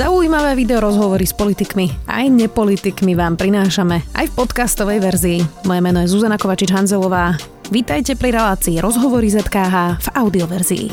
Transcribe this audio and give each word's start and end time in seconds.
Zaujímavé 0.00 0.56
video 0.56 0.80
rozhovory 0.80 1.28
s 1.28 1.36
politikmi 1.36 2.08
aj 2.08 2.32
nepolitikmi 2.32 3.12
vám 3.12 3.36
prinášame 3.36 4.00
aj 4.16 4.32
v 4.32 4.36
podcastovej 4.40 4.96
verzii. 4.96 5.44
Moje 5.68 5.80
meno 5.84 6.00
je 6.00 6.08
Zuzana 6.08 6.40
Kovačič-Hanzelová. 6.40 7.36
Vítajte 7.68 8.16
pri 8.16 8.32
relácii 8.32 8.80
Rozhovory 8.80 9.28
ZKH 9.28 10.00
v 10.00 10.08
audioverzii. 10.16 10.86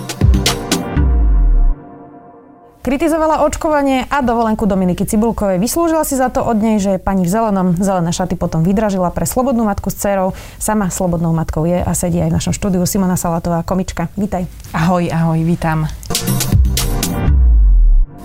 Kritizovala 2.83 3.47
očkovanie 3.47 4.11
a 4.11 4.19
dovolenku 4.19 4.67
Dominiky 4.67 5.07
Cibulkovej. 5.07 5.55
Vyslúžila 5.55 6.03
si 6.03 6.19
za 6.19 6.27
to 6.27 6.43
od 6.43 6.59
nej, 6.59 6.75
že 6.75 6.99
pani 6.99 7.23
v 7.23 7.31
zelenom 7.31 7.79
zelené 7.79 8.11
šaty 8.11 8.35
potom 8.35 8.59
vydražila 8.59 9.07
pre 9.15 9.23
slobodnú 9.23 9.63
matku 9.63 9.87
s 9.87 10.03
dcerou. 10.03 10.35
Sama 10.59 10.91
slobodnou 10.91 11.31
matkou 11.31 11.63
je 11.63 11.79
a 11.79 11.91
sedí 11.95 12.19
aj 12.19 12.27
v 12.27 12.37
našom 12.43 12.51
štúdiu 12.51 12.83
Simona 12.83 13.15
Salatová, 13.15 13.63
komička. 13.63 14.11
Vítaj. 14.19 14.43
Ahoj, 14.75 15.07
ahoj, 15.07 15.39
vítam. 15.47 15.87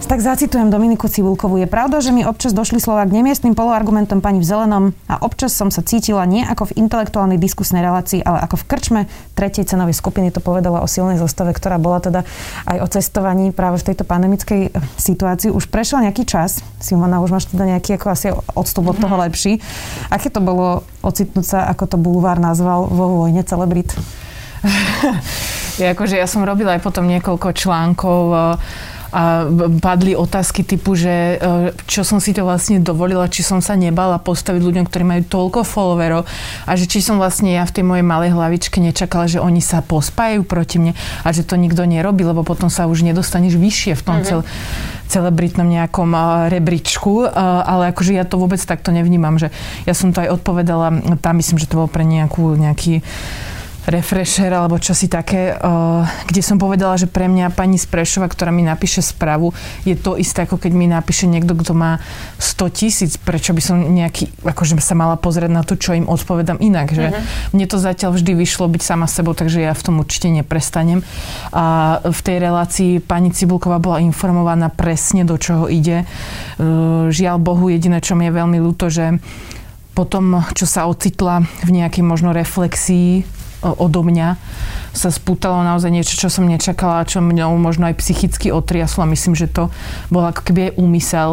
Tak 0.02 0.18
zacitujem 0.18 0.66
Dominiku 0.66 1.06
Cibulkovú. 1.06 1.62
Je 1.62 1.70
pravda, 1.70 2.02
že 2.02 2.10
mi 2.10 2.26
občas 2.26 2.50
došli 2.50 2.82
slova 2.82 3.06
k 3.06 3.14
nemiestným 3.14 3.54
poloargumentom 3.54 4.18
pani 4.18 4.42
v 4.42 4.46
zelenom 4.46 4.84
a 5.06 5.22
občas 5.22 5.54
som 5.54 5.70
sa 5.70 5.80
cítila 5.86 6.26
nie 6.26 6.42
ako 6.42 6.68
v 6.68 6.84
intelektuálnej 6.84 7.38
diskusnej 7.38 7.86
relácii, 7.86 8.20
ale 8.26 8.42
ako 8.42 8.60
v 8.60 8.66
krčme 8.66 9.00
tretej 9.38 9.70
cenovej 9.70 9.94
skupiny. 9.94 10.34
To 10.34 10.42
povedala 10.42 10.82
o 10.82 10.90
silnej 10.90 11.22
zostave, 11.22 11.54
ktorá 11.54 11.78
bola 11.78 12.02
teda 12.02 12.26
aj 12.66 12.78
o 12.82 12.86
cestovaní 12.90 13.54
práve 13.54 13.78
v 13.78 13.94
tejto 13.94 14.02
pandemickej 14.02 14.74
situácii. 14.98 15.54
Už 15.54 15.70
prešiel 15.70 16.02
nejaký 16.02 16.26
čas. 16.26 16.66
Simona, 16.82 17.22
už 17.22 17.30
máš 17.30 17.46
teda 17.48 17.62
nejaký 17.70 17.94
ako 17.94 18.06
asi 18.10 18.34
odstup 18.58 18.90
od 18.90 18.98
toho 18.98 19.14
mhm. 19.14 19.22
lepší. 19.30 19.62
Aké 20.10 20.34
to 20.34 20.42
bolo 20.42 20.82
ocitnúť 21.06 21.46
sa, 21.46 21.58
ako 21.70 21.84
to 21.86 21.96
Bulvár 21.96 22.42
nazval, 22.42 22.90
vo 22.90 23.22
vojne 23.22 23.46
celebrit? 23.46 23.94
ja, 25.82 25.94
akože 25.94 26.18
ja 26.18 26.26
som 26.28 26.44
robila 26.44 26.74
aj 26.74 26.82
potom 26.82 27.06
niekoľko 27.06 27.48
článkov 27.54 28.22
a 29.12 29.44
padli 29.84 30.16
otázky 30.16 30.64
typu, 30.64 30.96
že 30.96 31.36
e, 31.36 31.36
čo 31.84 32.00
som 32.00 32.16
si 32.16 32.32
to 32.32 32.48
vlastne 32.48 32.80
dovolila, 32.80 33.28
či 33.28 33.44
som 33.44 33.60
sa 33.60 33.76
nebala 33.76 34.16
postaviť 34.16 34.64
ľuďom, 34.64 34.84
ktorí 34.88 35.04
majú 35.04 35.22
toľko 35.28 35.68
followerov 35.68 36.24
a 36.64 36.72
že 36.80 36.88
či 36.88 37.04
som 37.04 37.20
vlastne 37.20 37.52
ja 37.52 37.68
v 37.68 37.76
tej 37.76 37.84
mojej 37.84 38.02
malej 38.02 38.32
hlavičke 38.32 38.80
nečakala, 38.80 39.28
že 39.28 39.36
oni 39.36 39.60
sa 39.60 39.84
pospájajú 39.84 40.48
proti 40.48 40.80
mne 40.80 40.92
a 40.96 41.28
že 41.28 41.44
to 41.44 41.60
nikto 41.60 41.84
nerobí, 41.84 42.24
lebo 42.24 42.40
potom 42.40 42.72
sa 42.72 42.88
už 42.88 43.04
nedostaneš 43.04 43.60
vyššie 43.60 44.00
v 44.00 44.02
tom 44.02 44.16
mm-hmm. 44.24 44.28
cel, 44.32 44.40
celebritnom 45.12 45.68
nejakom 45.68 46.08
rebríčku, 46.48 47.28
ale 47.36 47.92
akože 47.92 48.16
ja 48.16 48.24
to 48.24 48.40
vôbec 48.40 48.64
takto 48.64 48.96
nevnímam, 48.96 49.36
že 49.36 49.52
ja 49.84 49.92
som 49.92 50.08
to 50.08 50.24
aj 50.24 50.40
odpovedala, 50.40 51.20
tam 51.20 51.36
myslím, 51.36 51.60
že 51.60 51.68
to 51.68 51.84
bol 51.84 51.88
pre 51.88 52.08
nejakú, 52.08 52.56
nejaký 52.56 53.04
refresher 53.86 54.54
alebo 54.54 54.78
čosi 54.78 55.10
také, 55.10 55.58
uh, 55.58 56.06
kde 56.30 56.42
som 56.42 56.54
povedala, 56.54 56.94
že 56.94 57.10
pre 57.10 57.26
mňa 57.26 57.50
pani 57.50 57.74
Sprešova, 57.74 58.30
ktorá 58.30 58.54
mi 58.54 58.62
napíše 58.62 59.02
správu, 59.02 59.50
je 59.82 59.98
to 59.98 60.14
isté, 60.14 60.46
ako 60.46 60.58
keď 60.58 60.72
mi 60.74 60.86
napíše 60.86 61.26
niekto, 61.26 61.58
kto 61.58 61.74
má 61.74 61.98
100 62.38 62.78
tisíc, 62.78 63.12
prečo 63.18 63.50
by 63.50 63.62
som 63.62 63.76
nejaký, 63.82 64.30
akože 64.46 64.78
sa 64.78 64.94
mala 64.94 65.18
pozrieť 65.18 65.50
na 65.50 65.66
to, 65.66 65.74
čo 65.74 65.98
im 65.98 66.06
odpovedám 66.06 66.62
inak, 66.62 66.94
že 66.94 67.10
uh-huh. 67.10 67.54
mne 67.58 67.66
to 67.66 67.78
zatiaľ 67.82 68.14
vždy 68.14 68.32
vyšlo 68.38 68.70
byť 68.70 68.82
sama 68.82 69.10
sebou, 69.10 69.34
takže 69.34 69.66
ja 69.66 69.74
v 69.74 69.82
tom 69.82 69.98
určite 69.98 70.30
neprestanem. 70.30 71.02
A 71.50 71.98
v 72.02 72.20
tej 72.22 72.36
relácii 72.38 73.02
pani 73.02 73.34
Cibulková 73.34 73.82
bola 73.82 73.98
informovaná 73.98 74.70
presne, 74.70 75.26
do 75.26 75.34
čoho 75.34 75.66
ide. 75.66 76.06
Uh, 76.58 77.10
žiaľ 77.10 77.42
Bohu, 77.42 77.66
jediné, 77.66 77.98
čo 77.98 78.14
mi 78.14 78.30
je 78.30 78.38
veľmi 78.38 78.58
ľúto, 78.62 78.86
že 78.90 79.18
potom, 79.92 80.40
čo 80.56 80.64
sa 80.64 80.88
ocitla 80.88 81.44
v 81.68 81.70
nejakej 81.82 82.00
možno 82.00 82.32
reflexii 82.32 83.41
odo 83.62 84.02
mňa 84.02 84.36
sa 84.92 85.08
spútalo 85.08 85.62
naozaj 85.62 85.88
niečo, 85.88 86.18
čo 86.18 86.28
som 86.28 86.44
nečakala, 86.44 87.08
čo 87.08 87.22
mňou 87.22 87.56
možno 87.56 87.88
aj 87.88 87.98
psychicky 88.02 88.50
otriaslo. 88.52 89.08
Myslím, 89.08 89.38
že 89.38 89.48
to 89.48 89.72
bol 90.12 90.26
ako 90.26 90.42
keby 90.44 90.60
aj 90.70 90.76
úmysel 90.76 91.30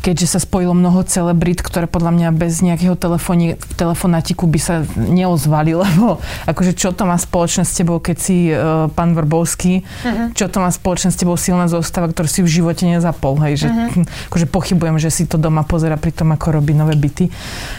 keďže 0.00 0.36
sa 0.36 0.40
spojilo 0.40 0.72
mnoho 0.72 1.04
celebrit, 1.04 1.60
ktoré 1.60 1.84
podľa 1.84 2.12
mňa 2.16 2.28
bez 2.32 2.64
nejakého 2.64 2.96
telefóni, 2.96 3.60
telefonatiku 3.76 4.48
by 4.48 4.60
sa 4.60 4.82
neozvali, 4.96 5.76
lebo 5.84 6.18
akože 6.48 6.72
čo 6.72 6.96
to 6.96 7.04
má 7.04 7.20
spoločné 7.20 7.62
s 7.68 7.76
tebou, 7.76 8.00
keď 8.00 8.16
si 8.16 8.48
uh, 8.50 8.88
pán 8.92 9.12
Vrbovský, 9.12 9.84
uh-huh. 9.84 10.32
čo 10.32 10.48
to 10.48 10.58
má 10.64 10.72
spoločné 10.72 11.12
s 11.12 11.20
tebou 11.20 11.36
silná 11.36 11.68
zostava, 11.68 12.08
ktorú 12.08 12.28
si 12.28 12.40
v 12.40 12.50
živote 12.50 12.88
nezapol, 12.88 13.36
hej, 13.44 13.66
že 13.66 13.68
uh-huh. 13.68 14.32
akože 14.32 14.46
pochybujem, 14.48 14.96
že 14.96 15.12
si 15.12 15.28
to 15.28 15.36
doma 15.36 15.62
pozera 15.62 16.00
pri 16.00 16.16
tom, 16.16 16.32
ako 16.32 16.60
robí 16.60 16.72
nové 16.72 16.96
byty. 16.96 17.28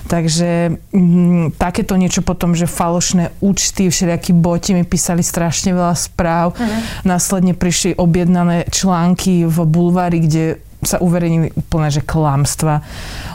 Takže 0.06 0.78
m, 0.94 1.50
takéto 1.58 1.98
niečo 1.98 2.22
potom, 2.22 2.54
že 2.54 2.70
falošné 2.70 3.34
účty, 3.42 3.90
všelijakí 3.90 4.32
boti 4.38 4.78
mi 4.78 4.86
písali 4.86 5.26
strašne 5.26 5.74
veľa 5.74 5.98
správ, 5.98 6.54
uh-huh. 6.54 7.02
následne 7.02 7.58
prišli 7.58 7.98
objednané 7.98 8.70
články 8.70 9.50
v 9.50 9.58
bulvári, 9.66 10.22
kde 10.22 10.62
sa 10.82 10.98
uverejnili 10.98 11.54
úplne, 11.54 11.94
že 11.94 12.02
klamstva 12.02 12.82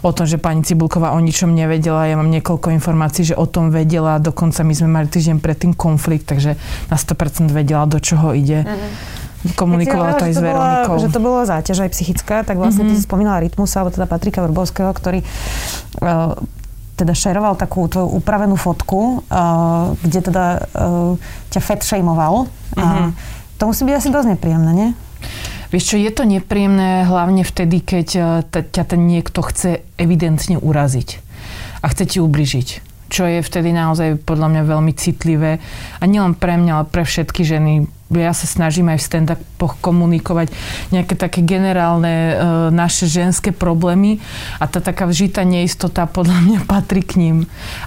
o 0.02 0.10
tom, 0.10 0.26
že 0.26 0.36
pani 0.36 0.66
Cibulková 0.66 1.14
o 1.14 1.20
ničom 1.22 1.54
nevedela. 1.54 2.10
Ja 2.10 2.18
mám 2.18 2.30
niekoľko 2.30 2.74
informácií, 2.74 3.22
že 3.32 3.38
o 3.38 3.46
tom 3.46 3.70
vedela. 3.70 4.18
Dokonca 4.18 4.66
my 4.66 4.74
sme 4.74 4.88
mali 4.90 5.06
týždeň 5.06 5.38
predtým 5.38 5.72
konflikt, 5.78 6.26
takže 6.26 6.58
na 6.90 6.96
100% 6.98 7.54
vedela, 7.54 7.86
do 7.86 8.02
čoho 8.02 8.34
ide. 8.34 8.66
Mm-hmm 8.66 9.24
komunikovala 9.54 10.18
to 10.18 10.26
aj 10.26 10.34
s 10.34 10.42
Veronikou. 10.42 10.98
Že 10.98 11.14
to 11.14 11.20
bolo 11.22 11.46
záťaž 11.46 11.86
aj 11.86 11.90
psychická, 11.94 12.42
tak 12.42 12.58
vlastne 12.58 12.82
mm-hmm. 12.82 12.98
ty 12.98 13.02
si 13.02 13.06
spomínala 13.06 13.38
Rytmusa, 13.46 13.84
alebo 13.84 13.94
teda 13.94 14.10
Patrika 14.10 14.42
Vrbovského, 14.42 14.90
ktorý 14.90 15.22
uh, 15.22 16.34
teda 16.98 17.12
šeroval 17.14 17.54
takú 17.54 17.86
tvoju 17.86 18.10
upravenú 18.16 18.58
fotku, 18.58 19.22
uh, 19.28 19.94
kde 20.02 20.32
teda 20.32 20.44
uh, 20.74 21.14
ťa 21.52 21.60
fat 21.62 21.86
shameoval. 21.86 22.50
Mm-hmm. 22.74 23.06
Uh, 23.06 23.54
to 23.60 23.70
musí 23.70 23.86
byť 23.86 23.94
asi 23.94 24.08
dosť 24.10 24.28
nepríjemné, 24.34 24.72
nie? 24.74 24.88
Vieš 25.70 25.84
čo, 25.84 25.96
je 25.98 26.10
to 26.14 26.22
nepríjemné 26.22 27.06
hlavne 27.06 27.42
vtedy, 27.42 27.82
keď 27.82 28.08
eh, 28.16 28.62
ťa 28.62 28.84
ten 28.86 29.06
niekto 29.06 29.42
chce 29.42 29.82
evidentne 29.98 30.58
uraziť 30.58 31.22
a 31.82 31.86
chce 31.92 32.04
ti 32.16 32.18
ubližiť 32.18 32.96
čo 33.06 33.22
je 33.22 33.38
vtedy 33.38 33.70
naozaj 33.70 34.26
podľa 34.26 34.50
mňa 34.50 34.62
veľmi 34.66 34.92
citlivé. 34.98 35.62
A 36.02 36.04
nielen 36.10 36.34
pre 36.34 36.58
mňa, 36.58 36.72
ale 36.74 36.86
pre 36.90 37.06
všetky 37.06 37.46
ženy 37.46 37.86
ja 38.14 38.30
sa 38.30 38.46
snažím 38.46 38.86
aj 38.94 38.98
v 39.02 39.06
stand 39.06 39.28
komunikovať 39.58 40.54
nejaké 40.94 41.18
také 41.18 41.42
generálne 41.42 42.14
e, 42.14 42.34
naše 42.70 43.10
ženské 43.10 43.50
problémy 43.50 44.22
a 44.62 44.70
tá 44.70 44.78
taká 44.78 45.10
vžitá 45.10 45.42
neistota 45.42 46.06
podľa 46.06 46.38
mňa 46.46 46.58
patrí 46.70 47.02
k 47.02 47.18
ním. 47.18 47.36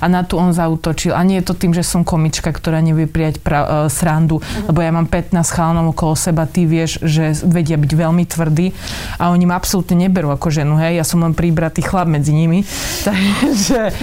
A 0.03 0.11
na 0.11 0.27
tu 0.27 0.35
on 0.35 0.51
zautočil. 0.51 1.15
A 1.15 1.23
nie 1.23 1.39
je 1.39 1.47
to 1.47 1.55
tým, 1.55 1.71
že 1.71 1.87
som 1.87 2.03
komička, 2.03 2.51
ktorá 2.51 2.83
nevie 2.83 3.07
prijať 3.07 3.39
pra, 3.39 3.87
e, 3.87 3.93
srandu, 3.93 4.43
uh-huh. 4.43 4.67
lebo 4.73 4.79
ja 4.83 4.91
mám 4.91 5.07
15 5.07 5.39
chalanov 5.55 5.95
okolo 5.95 6.19
seba, 6.19 6.43
ty 6.43 6.67
vieš, 6.67 6.99
že 6.99 7.31
vedia 7.47 7.79
byť 7.79 7.91
veľmi 7.95 8.23
tvrdí 8.27 8.75
a 9.21 9.31
oni 9.31 9.45
ma 9.47 9.55
absolútne 9.55 9.95
neberú 9.95 10.35
ako 10.35 10.51
ženu, 10.51 10.75
hej, 10.81 10.99
ja 10.99 11.05
som 11.07 11.23
len 11.23 11.31
príbratý 11.31 11.79
chlap 11.79 12.11
medzi 12.11 12.35
nimi, 12.35 12.67
takže 13.07 13.95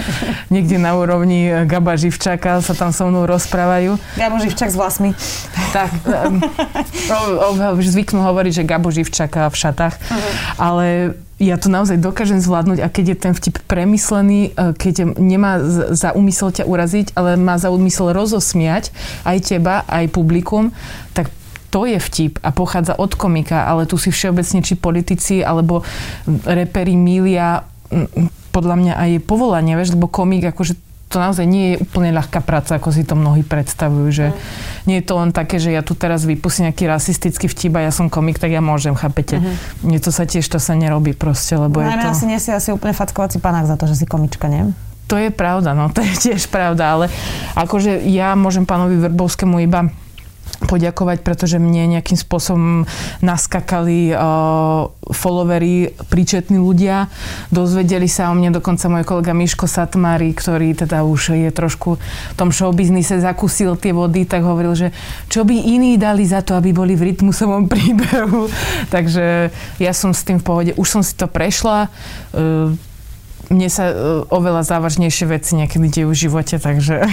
niekde 0.49 0.81
na 0.81 0.97
úrovni 0.97 1.67
Gaba 1.69 1.93
Živčaka 1.93 2.63
sa 2.63 2.73
tam 2.73 2.89
so 2.89 3.05
mnou 3.05 3.29
rozprávajú. 3.29 3.99
Gabo 4.17 4.37
Živčak 4.41 4.73
s 4.73 4.77
vlasmi. 4.77 5.11
Tak, 5.75 6.06
zvyknú 7.93 8.19
hovoriť, 8.23 8.51
že 8.61 8.67
Gabo 8.67 8.89
Živčaka 8.89 9.51
v 9.51 9.55
šatách, 9.55 9.95
uh-huh. 9.95 10.31
ale 10.57 10.87
ja 11.37 11.53
to 11.61 11.69
naozaj 11.69 12.01
dokážem 12.01 12.41
zvládnuť 12.41 12.81
a 12.81 12.89
keď 12.89 13.05
je 13.13 13.17
ten 13.17 13.33
vtip 13.37 13.55
premyslený, 13.69 14.57
e, 14.57 14.73
keď 14.73 15.13
nemá 15.21 15.61
za 15.93 16.17
úmysel 16.17 16.49
ťa 16.49 16.65
uraziť, 16.65 17.13
ale 17.13 17.37
má 17.37 17.61
za 17.61 17.69
úmysel 17.69 18.09
rozosmiať 18.09 18.89
aj 19.21 19.53
teba, 19.53 19.85
aj 19.85 20.09
publikum, 20.09 20.73
tak 21.13 21.29
to 21.69 21.85
je 21.85 22.01
vtip 22.01 22.41
a 22.41 22.49
pochádza 22.49 22.97
od 22.97 23.13
komika, 23.13 23.69
ale 23.69 23.85
tu 23.85 24.01
si 24.01 24.09
všeobecne 24.09 24.65
či 24.65 24.73
politici 24.79 25.45
alebo 25.45 25.85
reperi 26.47 26.97
milia 26.97 27.67
podľa 28.55 28.75
mňa 28.81 28.93
aj 28.97 29.11
povolanie, 29.29 29.77
vieš, 29.77 29.93
lebo 29.93 30.09
komik 30.09 30.41
akože 30.49 30.86
to 31.07 31.23
naozaj 31.23 31.47
nie 31.47 31.75
je 31.75 31.87
úplne 31.87 32.11
ľahká 32.11 32.43
práca, 32.43 32.75
ako 32.75 32.91
si 32.91 33.07
to 33.07 33.15
mnohí 33.15 33.39
predstavujú, 33.39 34.07
že 34.11 34.25
mm. 34.31 34.35
nie 34.91 34.99
je 34.99 35.05
to 35.07 35.15
len 35.15 35.31
také, 35.31 35.55
že 35.55 35.71
ja 35.71 35.79
tu 35.79 35.95
teraz 35.95 36.27
vypustím 36.27 36.67
nejaký 36.67 36.83
rasistický 36.83 37.47
vtip 37.47 37.79
a 37.79 37.87
ja 37.87 37.91
som 37.95 38.11
komik, 38.11 38.43
tak 38.43 38.51
ja 38.51 38.59
môžem, 38.59 38.91
chápete? 38.91 39.39
Mm-hmm. 39.39 39.87
Nie 39.87 40.03
to 40.03 40.11
sa 40.11 40.27
tiež, 40.27 40.43
to 40.43 40.59
sa 40.59 40.75
nerobí 40.75 41.15
proste, 41.15 41.55
lebo 41.55 41.79
no, 41.79 41.87
je 41.87 41.95
to... 42.03 42.11
asi 42.11 42.25
nie 42.27 42.39
si 42.43 42.51
asi 42.51 42.75
úplne 42.75 42.91
fatkovací 42.91 43.39
panák 43.39 43.71
za 43.71 43.79
to, 43.79 43.87
že 43.87 44.03
si 44.03 44.05
komička, 44.05 44.51
nie? 44.51 44.75
To 45.07 45.15
je 45.15 45.31
pravda, 45.31 45.71
no 45.71 45.87
to 45.95 46.03
je 46.03 46.35
tiež 46.35 46.51
pravda, 46.51 46.99
ale 46.99 47.05
akože 47.55 48.03
ja 48.11 48.35
môžem 48.35 48.67
pánovi 48.67 48.99
Vrbovskému 49.07 49.63
iba 49.63 49.87
poďakovať, 50.65 51.21
pretože 51.21 51.61
mne 51.61 51.97
nejakým 51.97 52.17
spôsobom 52.17 52.89
naskakali 53.21 54.09
uh, 54.09 54.89
followery, 55.13 55.93
príčetní 56.09 56.57
ľudia. 56.57 57.13
Dozvedeli 57.53 58.09
sa 58.09 58.33
o 58.33 58.37
mne 58.37 58.57
dokonca 58.57 58.89
môj 58.89 59.05
kolega 59.05 59.37
Miško 59.37 59.69
Satmári, 59.69 60.33
ktorý 60.33 60.73
teda 60.73 61.05
už 61.05 61.37
je 61.37 61.51
trošku 61.53 62.01
v 62.01 62.35
tom 62.35 62.49
showbiznise 62.49 63.21
zakúsil 63.21 63.77
tie 63.77 63.93
vody, 63.93 64.25
tak 64.25 64.41
hovoril, 64.41 64.73
že 64.73 64.87
čo 65.29 65.45
by 65.45 65.53
iní 65.53 66.01
dali 66.01 66.25
za 66.25 66.41
to, 66.41 66.57
aby 66.57 66.73
boli 66.73 66.97
v 66.97 67.13
rytmusovom 67.13 67.69
príbehu. 67.69 68.49
Takže 68.93 69.53
ja 69.77 69.93
som 69.93 70.09
s 70.11 70.25
tým 70.25 70.41
v 70.41 70.45
pohode. 70.45 70.71
Už 70.73 70.87
som 70.89 71.01
si 71.05 71.13
to 71.13 71.29
prešla. 71.29 71.93
Uh, 72.33 72.73
mne 73.47 73.67
sa 73.71 73.91
oveľa 74.27 74.67
závažnejšie 74.67 75.25
veci 75.31 75.55
niekedy 75.55 75.87
dejú 75.87 76.11
v 76.11 76.17
živote, 76.27 76.59
takže... 76.59 77.07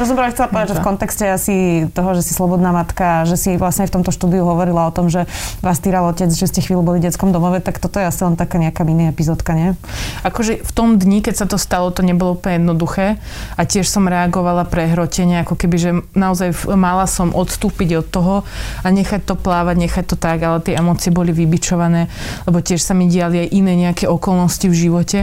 To 0.00 0.02
som 0.06 0.14
práve 0.16 0.32
chcela 0.32 0.48
povedať, 0.48 0.72
že 0.72 0.78
v 0.80 0.86
kontexte 0.86 1.24
asi 1.28 1.54
toho, 1.92 2.16
že 2.16 2.22
si 2.24 2.32
slobodná 2.32 2.72
matka, 2.72 3.28
že 3.28 3.36
si 3.36 3.50
vlastne 3.60 3.84
v 3.84 4.00
tomto 4.00 4.08
štúdiu 4.14 4.46
hovorila 4.46 4.88
o 4.88 4.94
tom, 4.94 5.12
že 5.12 5.28
vás 5.60 5.76
týral 5.82 6.08
otec, 6.08 6.30
že 6.32 6.48
ste 6.48 6.64
chvíľu 6.64 6.86
boli 6.86 7.02
v 7.02 7.10
detskom 7.10 7.34
domove, 7.34 7.60
tak 7.60 7.82
toto 7.82 8.00
je 8.00 8.08
asi 8.08 8.24
len 8.24 8.38
taká 8.38 8.56
nejaká 8.56 8.86
mini 8.86 9.10
epizódka, 9.10 9.52
nie? 9.52 9.76
Akože 10.24 10.64
v 10.64 10.72
tom 10.72 10.96
dni, 10.96 11.20
keď 11.20 11.44
sa 11.44 11.46
to 11.50 11.60
stalo, 11.60 11.92
to 11.92 12.00
nebolo 12.00 12.38
úplne 12.38 12.64
jednoduché 12.64 13.20
a 13.58 13.62
tiež 13.66 13.84
som 13.90 14.08
reagovala 14.08 14.64
prehrotene, 14.64 15.44
ako 15.44 15.58
keby, 15.58 15.76
že 15.76 15.90
naozaj 16.16 16.54
mala 16.78 17.04
som 17.04 17.34
odstúpiť 17.34 18.00
od 18.00 18.06
toho 18.08 18.34
a 18.80 18.88
nechať 18.88 19.26
to 19.26 19.34
plávať, 19.36 19.76
nechať 19.76 20.04
to 20.08 20.16
tak, 20.16 20.40
ale 20.40 20.64
tie 20.64 20.78
emócie 20.78 21.12
boli 21.12 21.34
vybičované, 21.34 22.08
lebo 22.48 22.62
tiež 22.62 22.80
sa 22.80 22.96
mi 22.96 23.10
diali 23.10 23.44
aj 23.44 23.48
iné 23.52 23.72
nejaké 23.76 24.06
okolnosti 24.08 24.64
v 24.64 24.76
živote, 24.76 25.18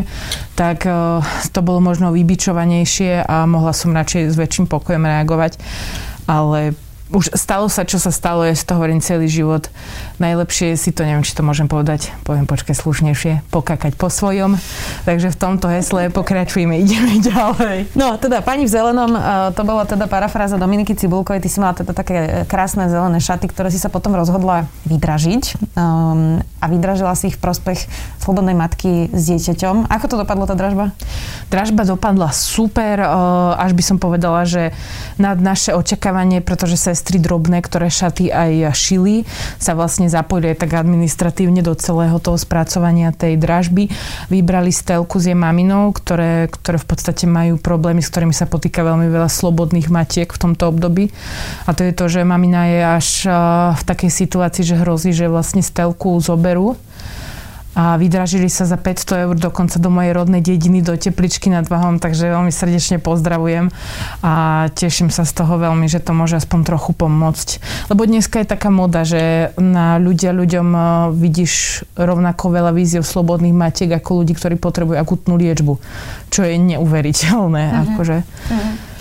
tak 0.55 0.87
uh, 0.87 1.19
to 1.51 1.59
bolo 1.65 1.83
možno 1.83 2.13
vybičovanejšie 2.15 3.25
a 3.25 3.43
mohla 3.49 3.75
som 3.75 3.95
radšej 3.95 4.31
s 4.31 4.35
väčším 4.39 4.65
pokojom 4.71 5.03
reagovať. 5.03 5.59
Ale 6.25 6.73
už 7.13 7.37
stalo 7.37 7.69
sa, 7.69 7.85
čo 7.85 8.01
sa 8.01 8.09
stalo, 8.09 8.41
ja 8.41 8.57
si 8.57 8.65
to 8.65 8.73
hovorím 8.73 8.97
celý 8.97 9.29
život. 9.29 9.69
Najlepšie 10.17 10.73
si 10.73 10.89
to, 10.89 11.05
neviem, 11.05 11.21
či 11.21 11.37
to 11.37 11.45
môžem 11.45 11.69
povedať, 11.69 12.09
poviem 12.25 12.49
počkaj 12.49 12.73
slušnejšie, 12.73 13.45
pokakať 13.53 13.93
po 13.93 14.09
svojom. 14.09 14.57
Takže 15.05 15.29
v 15.29 15.37
tomto 15.37 15.69
hesle 15.69 16.09
pokračujeme, 16.09 16.79
ideme 16.85 17.21
ďalej. 17.21 17.93
No, 17.93 18.17
teda 18.17 18.41
pani 18.41 18.65
v 18.65 18.73
zelenom, 18.73 19.13
e, 19.13 19.19
to 19.53 19.61
bola 19.61 19.85
teda 19.85 20.09
parafráza 20.09 20.57
Dominiky 20.57 20.97
Cibulkovej, 20.97 21.45
ty 21.45 21.49
si 21.51 21.61
mala 21.61 21.77
teda 21.77 21.93
také 21.93 22.49
krásne 22.49 22.89
zelené 22.89 23.21
šaty, 23.21 23.53
ktoré 23.53 23.69
si 23.69 23.77
sa 23.77 23.93
potom 23.93 24.17
rozhodla 24.17 24.65
vydražiť 24.89 25.77
um, 25.77 26.41
a 26.57 26.65
vydražila 26.65 27.13
si 27.13 27.29
ich 27.29 27.37
v 27.37 27.43
prospech 27.45 27.85
slobodnej 28.17 28.57
matky 28.57 29.13
s 29.13 29.29
dieťaťom. 29.29 29.93
Ako 29.93 30.05
to 30.09 30.15
dopadlo 30.17 30.49
tá 30.49 30.57
dražba? 30.57 30.89
Dražba 31.55 31.87
dopadla 31.87 32.35
super, 32.35 32.99
až 33.55 33.71
by 33.71 33.79
som 33.79 33.95
povedala, 33.95 34.43
že 34.43 34.75
nad 35.15 35.39
naše 35.39 35.71
očakávanie, 35.71 36.43
pretože 36.43 36.75
sestry 36.75 37.15
drobné, 37.15 37.63
ktoré 37.63 37.87
šaty 37.87 38.27
aj 38.27 38.75
šili, 38.75 39.23
sa 39.55 39.71
vlastne 39.71 40.11
zapojili 40.11 40.51
tak 40.51 40.75
administratívne 40.75 41.63
do 41.63 41.71
celého 41.79 42.19
toho 42.19 42.35
spracovania 42.35 43.15
tej 43.15 43.39
dražby. 43.39 43.87
Vybrali 44.27 44.75
stelku 44.75 45.15
s 45.15 45.31
jej 45.31 45.37
maminou, 45.39 45.95
ktoré, 45.95 46.51
ktoré 46.51 46.75
v 46.75 46.87
podstate 46.91 47.23
majú 47.23 47.55
problémy, 47.55 48.03
s 48.03 48.11
ktorými 48.11 48.35
sa 48.35 48.51
potýka 48.51 48.83
veľmi 48.83 49.07
veľa 49.07 49.31
slobodných 49.31 49.87
matiek 49.87 50.27
v 50.27 50.35
tomto 50.35 50.75
období. 50.75 51.15
A 51.63 51.71
to 51.71 51.87
je 51.87 51.95
to, 51.95 52.11
že 52.11 52.27
mamina 52.27 52.67
je 52.67 52.79
až 52.83 53.07
v 53.79 53.83
takej 53.87 54.11
situácii, 54.11 54.67
že 54.67 54.75
hrozí, 54.75 55.15
že 55.15 55.31
vlastne 55.31 55.63
stelku 55.63 56.19
zoberú 56.19 56.75
a 57.75 57.99
vydražili 57.99 58.47
sa 58.47 58.63
za 58.63 58.79
500 58.79 59.27
eur 59.27 59.35
dokonca 59.35 59.75
do 59.83 59.91
mojej 59.91 60.15
rodnej 60.15 60.39
dediny, 60.39 60.79
do 60.79 60.95
Tepličky 60.95 61.51
nad 61.51 61.67
Vahom, 61.67 61.99
takže 61.99 62.31
veľmi 62.31 62.49
srdečne 62.49 63.03
pozdravujem 63.03 63.67
a 64.23 64.65
teším 64.71 65.11
sa 65.11 65.27
z 65.27 65.35
toho 65.35 65.59
veľmi, 65.59 65.91
že 65.91 65.99
to 65.99 66.15
môže 66.15 66.39
aspoň 66.39 66.63
trochu 66.63 66.95
pomôcť. 66.95 67.49
Lebo 67.91 68.07
dneska 68.07 68.39
je 68.39 68.47
taká 68.47 68.71
moda, 68.71 69.03
že 69.03 69.51
na 69.59 69.99
ľudia 69.99 70.31
ľuďom 70.31 70.67
e, 70.71 70.79
vidíš 71.19 71.83
rovnako 71.99 72.55
veľa 72.55 72.71
víziev 72.71 73.03
slobodných 73.03 73.53
matiek 73.53 73.91
ako 73.91 74.23
ľudí, 74.23 74.33
ktorí 74.39 74.55
potrebujú 74.55 74.95
akutnú 74.95 75.35
liečbu, 75.35 75.75
čo 76.31 76.47
je 76.47 76.55
neuveriteľné. 76.55 77.63
Uh-huh. 77.69 77.81
Akože. 77.91 78.17
Uh-huh. 78.23 78.94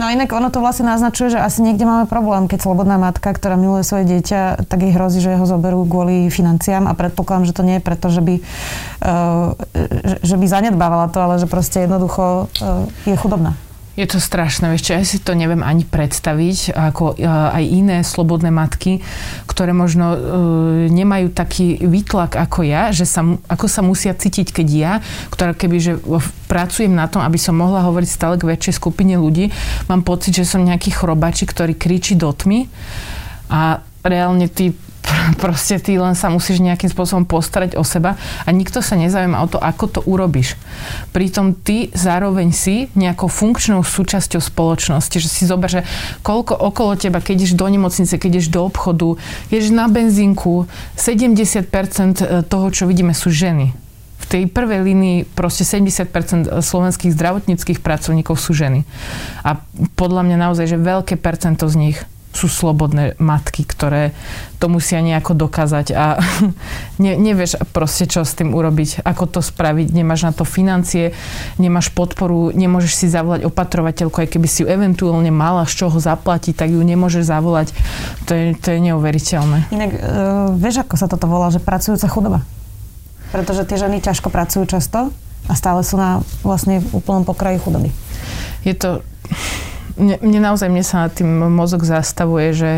No 0.00 0.08
inak 0.08 0.32
ono 0.32 0.48
to 0.48 0.64
vlastne 0.64 0.88
naznačuje, 0.88 1.36
že 1.36 1.44
asi 1.44 1.60
niekde 1.60 1.84
máme 1.84 2.08
problém, 2.08 2.48
keď 2.48 2.64
slobodná 2.64 2.96
matka, 2.96 3.36
ktorá 3.36 3.60
miluje 3.60 3.84
svoje 3.84 4.08
dieťa, 4.08 4.64
tak 4.64 4.80
jej 4.80 4.96
hrozí, 4.96 5.20
že 5.20 5.36
ho 5.36 5.44
zoberú 5.44 5.84
kvôli 5.84 6.32
financiám 6.32 6.88
a 6.88 6.96
predpokladám, 6.96 7.44
že 7.44 7.52
to 7.52 7.66
nie 7.68 7.76
je 7.76 7.84
preto, 7.84 8.08
že 8.08 8.24
by, 8.24 8.34
uh, 8.40 9.52
že 10.24 10.40
by 10.40 10.46
zanedbávala 10.48 11.12
to, 11.12 11.20
ale 11.20 11.36
že 11.36 11.44
proste 11.44 11.84
jednoducho 11.84 12.48
uh, 12.48 12.88
je 13.04 13.12
chudobná. 13.12 13.60
Je 13.98 14.06
to 14.06 14.22
strašné, 14.22 14.70
čo, 14.78 14.94
ja 14.94 15.02
si 15.02 15.18
to 15.18 15.34
neviem 15.34 15.66
ani 15.66 15.82
predstaviť, 15.82 16.72
ako 16.72 17.18
e, 17.18 17.26
aj 17.26 17.64
iné 17.66 17.96
slobodné 18.06 18.48
matky, 18.54 19.02
ktoré 19.50 19.74
možno 19.74 20.14
e, 20.14 20.18
nemajú 20.94 21.34
taký 21.34 21.82
výtlak 21.82 22.38
ako 22.38 22.62
ja, 22.62 22.94
že 22.94 23.02
sa, 23.02 23.26
ako 23.50 23.66
sa 23.66 23.82
musia 23.82 24.14
cítiť, 24.14 24.54
keď 24.54 24.68
ja, 24.70 24.92
ktorá 25.34 25.58
keby, 25.58 25.76
že 25.82 25.92
pracujem 26.46 26.94
na 26.94 27.10
tom, 27.10 27.26
aby 27.26 27.36
som 27.36 27.58
mohla 27.58 27.82
hovoriť 27.82 28.08
stále 28.08 28.34
k 28.38 28.46
väčšej 28.54 28.78
skupine 28.78 29.18
ľudí, 29.18 29.50
mám 29.90 30.06
pocit, 30.06 30.38
že 30.38 30.46
som 30.46 30.62
nejaký 30.62 30.94
chrobači, 30.94 31.44
ktorý 31.50 31.74
kričí 31.74 32.14
do 32.14 32.30
tmy 32.30 32.70
a 33.50 33.82
reálne 34.06 34.46
ty 34.46 34.70
proste 35.36 35.78
ty 35.78 35.96
len 35.96 36.16
sa 36.16 36.32
musíš 36.32 36.62
nejakým 36.62 36.90
spôsobom 36.90 37.24
postarať 37.24 37.76
o 37.76 37.84
seba 37.84 38.16
a 38.44 38.48
nikto 38.50 38.80
sa 38.80 38.96
nezaujíma 38.96 39.38
o 39.42 39.50
to, 39.50 39.58
ako 39.60 39.84
to 39.88 40.00
urobíš. 40.06 40.56
Pritom 41.14 41.54
ty 41.56 41.92
zároveň 41.92 42.52
si 42.54 42.88
nejakou 42.96 43.28
funkčnou 43.28 43.84
súčasťou 43.84 44.40
spoločnosti, 44.40 45.16
že 45.16 45.28
si 45.28 45.44
zober, 45.46 45.70
že 45.70 45.82
koľko 46.24 46.56
okolo 46.56 46.96
teba, 46.96 47.22
keď 47.22 47.44
ideš 47.44 47.52
do 47.56 47.66
nemocnice, 47.68 48.16
keď 48.16 48.30
ideš 48.40 48.48
do 48.52 48.66
obchodu, 48.66 49.16
ideš 49.52 49.72
na 49.72 49.86
benzínku, 49.86 50.66
70% 50.96 51.66
e, 51.66 52.44
toho, 52.46 52.66
čo 52.70 52.84
vidíme, 52.86 53.16
sú 53.16 53.32
ženy. 53.32 53.72
V 54.20 54.24
tej 54.28 54.42
prvej 54.46 54.84
línii 54.84 55.18
proste 55.32 55.66
70% 55.66 56.60
slovenských 56.60 57.12
zdravotníckých 57.16 57.80
pracovníkov 57.82 58.38
sú 58.38 58.54
ženy. 58.54 58.86
A 59.42 59.58
podľa 59.98 60.22
mňa 60.28 60.36
naozaj, 60.38 60.70
že 60.70 60.78
veľké 60.78 61.18
percento 61.18 61.66
z 61.66 61.76
nich 61.76 61.98
sú 62.30 62.46
slobodné 62.46 63.18
matky, 63.18 63.66
ktoré 63.66 64.14
to 64.62 64.70
musia 64.70 65.02
nejako 65.02 65.34
dokázať 65.34 65.86
a 65.96 66.20
ne, 67.02 67.18
nevieš 67.18 67.58
proste 67.74 68.06
čo 68.06 68.22
s 68.22 68.38
tým 68.38 68.54
urobiť, 68.54 69.02
ako 69.02 69.24
to 69.26 69.40
spraviť, 69.42 69.90
nemáš 69.90 70.30
na 70.30 70.32
to 70.32 70.46
financie, 70.46 71.10
nemáš 71.58 71.90
podporu, 71.90 72.54
nemôžeš 72.54 72.92
si 72.94 73.06
zavolať 73.10 73.50
opatrovateľku, 73.50 74.22
aj 74.22 74.30
keby 74.30 74.46
si 74.46 74.62
ju 74.62 74.66
eventuálne 74.70 75.34
mala 75.34 75.66
z 75.66 75.84
čoho 75.84 75.98
zaplatiť, 75.98 76.54
tak 76.54 76.70
ju 76.70 76.80
nemôžeš 76.80 77.26
zavolať. 77.26 77.74
To 78.30 78.32
je, 78.32 78.54
to 78.54 78.68
je 78.74 78.78
neuveriteľné. 78.78 79.72
Inak, 79.74 79.90
uh, 79.90 80.00
vieš, 80.54 80.86
ako 80.86 80.94
sa 80.94 81.10
toto 81.10 81.26
volá, 81.26 81.50
že 81.50 81.58
pracujúca 81.58 82.06
chudoba? 82.06 82.38
Pretože 83.34 83.66
tie 83.66 83.78
ženy 83.78 84.02
ťažko 84.02 84.30
pracujú 84.30 84.66
často 84.70 85.10
a 85.50 85.52
stále 85.58 85.82
sú 85.82 85.98
na 85.98 86.22
vlastne 86.46 86.82
úplnom 86.94 87.26
pokraji 87.26 87.58
chudoby. 87.58 87.90
Je 88.62 88.74
to 88.76 89.02
mne, 90.00 90.16
mne 90.24 90.40
naozaj, 90.40 90.72
mne 90.72 90.84
sa 90.84 91.12
tým 91.12 91.28
mozog 91.52 91.84
zastavuje, 91.84 92.56
že 92.56 92.70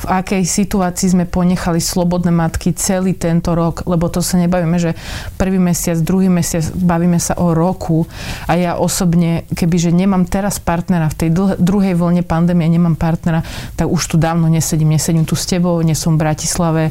v 0.00 0.04
akej 0.08 0.42
situácii 0.42 1.12
sme 1.12 1.24
ponechali 1.28 1.78
slobodné 1.78 2.32
matky 2.32 2.72
celý 2.72 3.12
tento 3.12 3.52
rok, 3.52 3.84
lebo 3.84 4.08
to 4.08 4.24
sa 4.24 4.40
nebavíme, 4.40 4.80
že 4.80 4.96
prvý 5.36 5.60
mesiac, 5.60 6.00
druhý 6.00 6.32
mesiac, 6.32 6.64
bavíme 6.72 7.20
sa 7.20 7.36
o 7.36 7.52
roku 7.52 8.08
a 8.48 8.56
ja 8.56 8.72
osobne, 8.80 9.44
kebyže 9.52 9.92
nemám 9.92 10.24
teraz 10.24 10.56
partnera 10.56 11.12
v 11.12 11.16
tej 11.20 11.30
dl- 11.30 11.58
druhej 11.60 11.94
vlne 11.94 12.24
pandémie, 12.24 12.66
nemám 12.66 12.96
partnera, 12.96 13.44
tak 13.76 13.92
už 13.92 14.02
tu 14.10 14.16
dávno 14.16 14.48
nesedím, 14.48 14.96
nesedím 14.96 15.28
tu 15.28 15.36
s 15.36 15.44
tebou, 15.44 15.76
nie 15.84 15.94
som 15.94 16.16
v 16.16 16.24
Bratislave. 16.24 16.82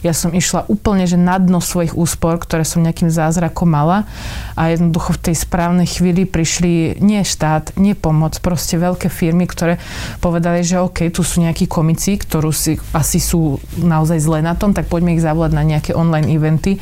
Ja 0.00 0.16
som 0.16 0.32
išla 0.32 0.64
úplne, 0.72 1.04
že 1.04 1.20
na 1.20 1.36
dno 1.36 1.60
svojich 1.60 1.92
úspor, 1.92 2.40
ktoré 2.40 2.64
som 2.64 2.80
nejakým 2.80 3.12
zázrakom 3.12 3.68
mala 3.68 4.08
a 4.56 4.72
jednoducho 4.72 5.20
v 5.20 5.30
tej 5.30 5.36
správnej 5.36 5.88
chvíli 5.88 6.24
prišli 6.24 7.00
nie 7.04 7.20
štát, 7.20 7.76
nie 7.76 7.92
pomoc, 7.92 8.40
proste 8.40 8.80
veľké 8.80 9.10
firmy, 9.18 9.50
ktoré 9.50 9.82
povedali, 10.22 10.62
že 10.62 10.78
OK, 10.78 11.10
tu 11.10 11.26
sú 11.26 11.42
nejakí 11.42 11.66
komici, 11.66 12.14
ktorú 12.14 12.54
si 12.54 12.78
asi 12.94 13.18
sú 13.18 13.58
naozaj 13.74 14.22
zle 14.22 14.38
na 14.38 14.54
tom, 14.54 14.70
tak 14.70 14.86
poďme 14.86 15.18
ich 15.18 15.24
zavolať 15.26 15.52
na 15.58 15.66
nejaké 15.66 15.90
online 15.98 16.30
eventy. 16.30 16.78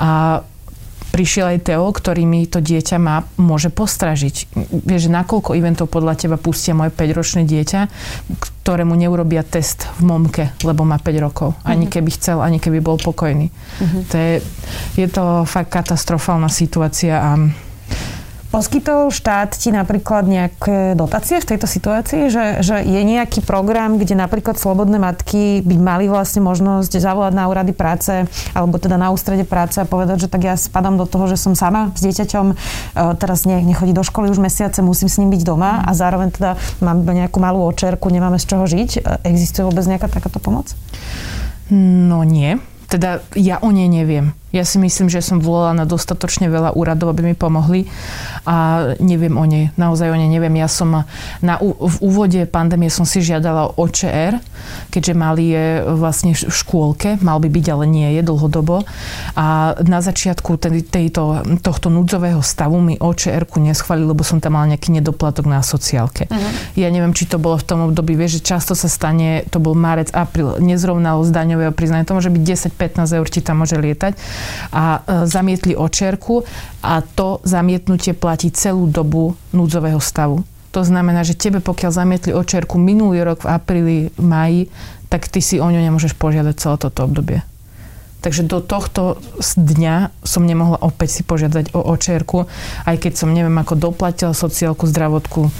A 0.00 0.40
prišiel 1.08 1.56
aj 1.56 1.66
Teo, 1.66 1.88
ktorý 1.88 2.22
mi 2.28 2.44
to 2.46 2.60
dieťa 2.60 2.96
má, 3.00 3.24
môže 3.40 3.72
postražiť. 3.72 4.54
Vieš, 4.86 5.10
nakoľko 5.10 5.56
eventov 5.56 5.88
podľa 5.88 6.14
teba 6.14 6.36
pustia 6.36 6.76
moje 6.76 6.92
5-ročné 6.92 7.48
dieťa, 7.48 7.80
ktorému 8.62 8.94
neurobia 8.94 9.42
test 9.42 9.88
v 9.98 10.02
momke, 10.06 10.44
lebo 10.62 10.84
má 10.84 11.00
5 11.00 11.24
rokov. 11.24 11.56
Ani 11.64 11.88
mhm. 11.88 11.92
keby 11.92 12.10
chcel, 12.14 12.38
ani 12.44 12.60
keby 12.60 12.78
bol 12.84 13.00
pokojný. 13.00 13.48
Uh-huh. 13.48 14.02
To 14.12 14.16
je, 14.16 14.32
je 14.94 15.06
to 15.08 15.48
fakt 15.48 15.72
katastrofálna 15.72 16.52
situácia 16.52 17.18
a 17.18 17.30
Poskytol 18.48 19.12
štát 19.12 19.52
ti 19.52 19.68
napríklad 19.68 20.24
nejaké 20.24 20.96
dotácie 20.96 21.36
v 21.36 21.48
tejto 21.52 21.68
situácii, 21.68 22.32
že, 22.32 22.64
že 22.64 22.80
je 22.80 23.00
nejaký 23.04 23.44
program, 23.44 24.00
kde 24.00 24.16
napríklad 24.16 24.56
slobodné 24.56 24.96
matky 24.96 25.60
by 25.60 25.76
mali 25.76 26.08
vlastne 26.08 26.40
možnosť 26.40 26.96
zavolať 26.96 27.36
na 27.36 27.44
úrady 27.44 27.76
práce 27.76 28.24
alebo 28.56 28.80
teda 28.80 28.96
na 28.96 29.12
ústrede 29.12 29.44
práce 29.44 29.76
a 29.76 29.84
povedať, 29.84 30.24
že 30.24 30.32
tak 30.32 30.48
ja 30.48 30.56
spadám 30.56 30.96
do 30.96 31.04
toho, 31.04 31.28
že 31.28 31.36
som 31.36 31.52
sama 31.52 31.92
s 31.92 32.00
dieťaťom, 32.00 32.46
e, 32.48 32.54
teraz 33.20 33.44
ne, 33.44 33.60
nechodí 33.60 33.92
do 33.92 34.00
školy 34.00 34.32
už 34.32 34.40
mesiace, 34.40 34.80
musím 34.80 35.12
s 35.12 35.20
ním 35.20 35.28
byť 35.28 35.42
doma 35.44 35.84
a 35.84 35.92
zároveň 35.92 36.32
teda 36.32 36.56
mám 36.80 37.04
nejakú 37.04 37.44
malú 37.44 37.68
očerku, 37.68 38.08
nemáme 38.08 38.40
z 38.40 38.48
čoho 38.48 38.64
žiť. 38.64 38.90
E, 38.96 39.28
existuje 39.28 39.68
vôbec 39.68 39.84
nejaká 39.84 40.08
takáto 40.08 40.40
pomoc? 40.40 40.72
No 41.68 42.24
nie. 42.24 42.56
Teda 42.88 43.20
ja 43.36 43.60
o 43.60 43.68
nej 43.68 43.92
neviem. 43.92 44.32
Ja 44.48 44.64
si 44.64 44.80
myslím, 44.80 45.12
že 45.12 45.20
som 45.20 45.44
volala 45.44 45.76
na 45.76 45.84
dostatočne 45.84 46.48
veľa 46.48 46.72
úradov, 46.72 47.12
aby 47.12 47.32
mi 47.32 47.36
pomohli 47.36 47.84
a 48.48 48.90
neviem 48.96 49.36
o 49.36 49.44
nej. 49.44 49.68
Naozaj 49.76 50.08
o 50.08 50.16
nej 50.16 50.30
neviem. 50.32 50.56
Ja 50.56 50.72
som 50.72 51.04
na, 51.44 51.54
v 51.60 51.96
úvode 52.00 52.48
pandémie 52.48 52.88
som 52.88 53.04
si 53.04 53.20
žiadala 53.20 53.68
o 53.68 53.84
OČR, 53.84 54.40
keďže 54.88 55.12
mali 55.12 55.52
je 55.52 55.66
vlastne 55.84 56.32
v 56.32 56.48
škôlke, 56.48 57.20
mal 57.20 57.44
by 57.44 57.48
byť, 57.52 57.66
ale 57.68 57.84
nie 57.84 58.08
je 58.16 58.22
dlhodobo. 58.24 58.88
A 59.36 59.76
na 59.84 60.00
začiatku 60.00 60.56
tejto, 60.88 61.44
tohto 61.60 61.92
núdzového 61.92 62.40
stavu 62.40 62.80
mi 62.80 62.96
OČR-ku 62.96 63.60
neschválili, 63.60 64.08
lebo 64.08 64.24
som 64.24 64.40
tam 64.40 64.56
mala 64.56 64.72
nejaký 64.72 64.96
nedoplatok 64.96 65.44
na 65.44 65.60
sociálke. 65.60 66.24
Uh-huh. 66.24 66.50
Ja 66.72 66.88
neviem, 66.88 67.12
či 67.12 67.28
to 67.28 67.36
bolo 67.36 67.60
v 67.60 67.68
tom 67.68 67.80
období, 67.92 68.16
vieš, 68.16 68.40
že 68.40 68.56
často 68.56 68.72
sa 68.72 68.88
stane, 68.88 69.44
to 69.52 69.60
bol 69.60 69.76
marec, 69.76 70.08
apríl, 70.16 70.56
nezrovnalosť 70.56 71.30
daňového 71.36 71.72
priznania, 71.76 72.08
to 72.08 72.16
môže 72.16 72.32
byť 72.32 72.42
10-15 72.72 73.18
eur, 73.20 73.26
či 73.28 73.40
tam 73.44 73.60
môže 73.60 73.76
lietať. 73.76 74.16
A 74.72 75.00
e, 75.00 75.26
zamietli 75.26 75.74
očerku 75.74 76.44
a 76.84 77.00
to 77.02 77.42
zamietnutie 77.42 78.12
platí 78.12 78.50
celú 78.52 78.88
dobu 78.88 79.38
núdzového 79.52 80.00
stavu. 80.02 80.42
To 80.76 80.84
znamená, 80.84 81.24
že 81.24 81.38
tebe 81.38 81.64
pokiaľ 81.64 81.90
zamietli 81.90 82.32
očerku 82.36 82.76
minulý 82.76 83.24
rok 83.24 83.44
v 83.44 83.50
apríli, 83.50 83.98
maji, 84.20 84.68
tak 85.08 85.26
ty 85.26 85.40
si 85.40 85.56
o 85.56 85.66
ňu 85.66 85.80
nemôžeš 85.80 86.12
požiadať 86.14 86.54
celé 86.60 86.76
toto 86.76 87.00
obdobie. 87.08 87.40
Takže 88.18 88.50
do 88.50 88.58
tohto 88.58 89.22
dňa 89.54 90.10
som 90.26 90.42
nemohla 90.42 90.82
opäť 90.82 91.18
si 91.18 91.22
požiadať 91.22 91.70
o 91.72 91.80
očerku, 91.86 92.50
aj 92.82 92.96
keď 92.98 93.12
som 93.14 93.30
neviem 93.30 93.54
ako 93.62 93.78
doplatila 93.78 94.34
sociálku, 94.34 94.90
zdravotku, 94.90 95.54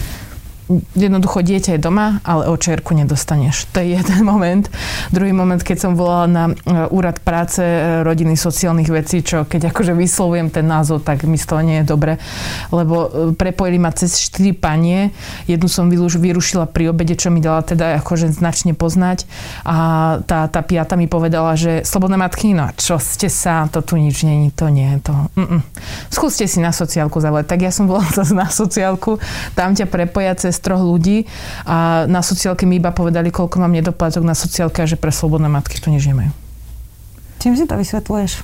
jednoducho 0.94 1.40
dieťa 1.40 1.76
je 1.76 1.80
doma, 1.80 2.20
ale 2.22 2.52
očerku 2.52 2.92
nedostaneš. 2.92 3.66
To 3.72 3.80
je 3.80 3.96
jeden 3.96 4.20
moment. 4.30 4.68
Druhý 5.10 5.32
moment, 5.32 5.60
keď 5.60 5.76
som 5.88 5.92
volala 5.96 6.26
na 6.28 6.44
e, 6.48 6.54
úrad 6.92 7.18
práce 7.24 7.64
e, 7.64 8.04
rodiny 8.04 8.36
sociálnych 8.36 8.88
vecí, 8.92 9.24
čo 9.24 9.48
keď 9.48 9.72
akože 9.72 9.96
vyslovujem 9.96 10.52
ten 10.52 10.68
názov, 10.68 11.02
tak 11.02 11.24
mi 11.24 11.40
toho 11.40 11.64
nie 11.64 11.80
je 11.80 11.86
dobre, 11.88 12.20
lebo 12.68 12.96
e, 13.08 13.08
prepojili 13.32 13.80
ma 13.80 13.90
cez 13.96 14.20
4 14.28 14.52
panie. 14.60 15.10
Jednu 15.48 15.66
som 15.72 15.88
vyrušila 15.88 16.68
pri 16.68 16.92
obede, 16.92 17.16
čo 17.16 17.32
mi 17.32 17.40
dala 17.40 17.64
teda 17.64 17.96
akože 18.04 18.28
značne 18.28 18.76
poznať 18.76 19.24
a 19.64 19.76
tá, 20.28 20.44
tá 20.52 20.60
piata 20.60 20.94
mi 21.00 21.08
povedala, 21.08 21.56
že 21.56 21.86
slobodné 21.88 22.20
matky, 22.20 22.52
no 22.52 22.68
čo 22.76 23.00
ste 23.00 23.32
sa, 23.32 23.64
to 23.72 23.80
tu 23.80 23.96
nič 23.96 24.28
není, 24.28 24.52
to 24.52 24.68
nie, 24.68 25.00
to 25.00 25.14
mm-mm. 25.32 25.64
Skúste 26.12 26.44
si 26.44 26.60
na 26.60 26.74
sociálku 26.74 27.16
zavolať. 27.22 27.46
Tak 27.48 27.60
ja 27.64 27.72
som 27.72 27.88
volala 27.88 28.10
na 28.44 28.46
sociálku, 28.52 29.16
tam 29.56 29.72
ťa 29.72 29.88
prepoja 29.88 30.36
cez 30.36 30.57
cez 30.58 30.66
troch 30.66 30.82
ľudí 30.82 31.30
a 31.62 32.10
na 32.10 32.18
sociálke 32.18 32.66
mi 32.66 32.82
iba 32.82 32.90
povedali, 32.90 33.30
koľko 33.30 33.62
mám 33.62 33.70
nedoplatok 33.70 34.26
na 34.26 34.34
sociálke 34.34 34.82
a 34.82 34.90
že 34.90 34.98
pre 34.98 35.14
slobodné 35.14 35.46
matky 35.46 35.78
to 35.78 35.94
než 35.94 36.10
nemajú. 36.10 36.34
Čím 37.38 37.54
si 37.54 37.70
to 37.70 37.78
vysvetľuješ? 37.78 38.42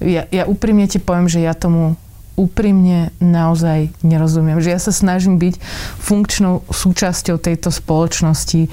Ja, 0.00 0.24
ja 0.32 0.48
úprimne 0.48 0.88
ti 0.88 0.96
poviem, 0.96 1.28
že 1.28 1.44
ja 1.44 1.52
tomu 1.52 2.00
úprimne 2.36 3.12
naozaj 3.20 3.92
nerozumiem. 4.04 4.60
Že 4.60 4.72
ja 4.72 4.80
sa 4.80 4.92
snažím 4.92 5.40
byť 5.40 5.56
funkčnou 6.00 6.64
súčasťou 6.68 7.40
tejto 7.40 7.72
spoločnosti, 7.72 8.68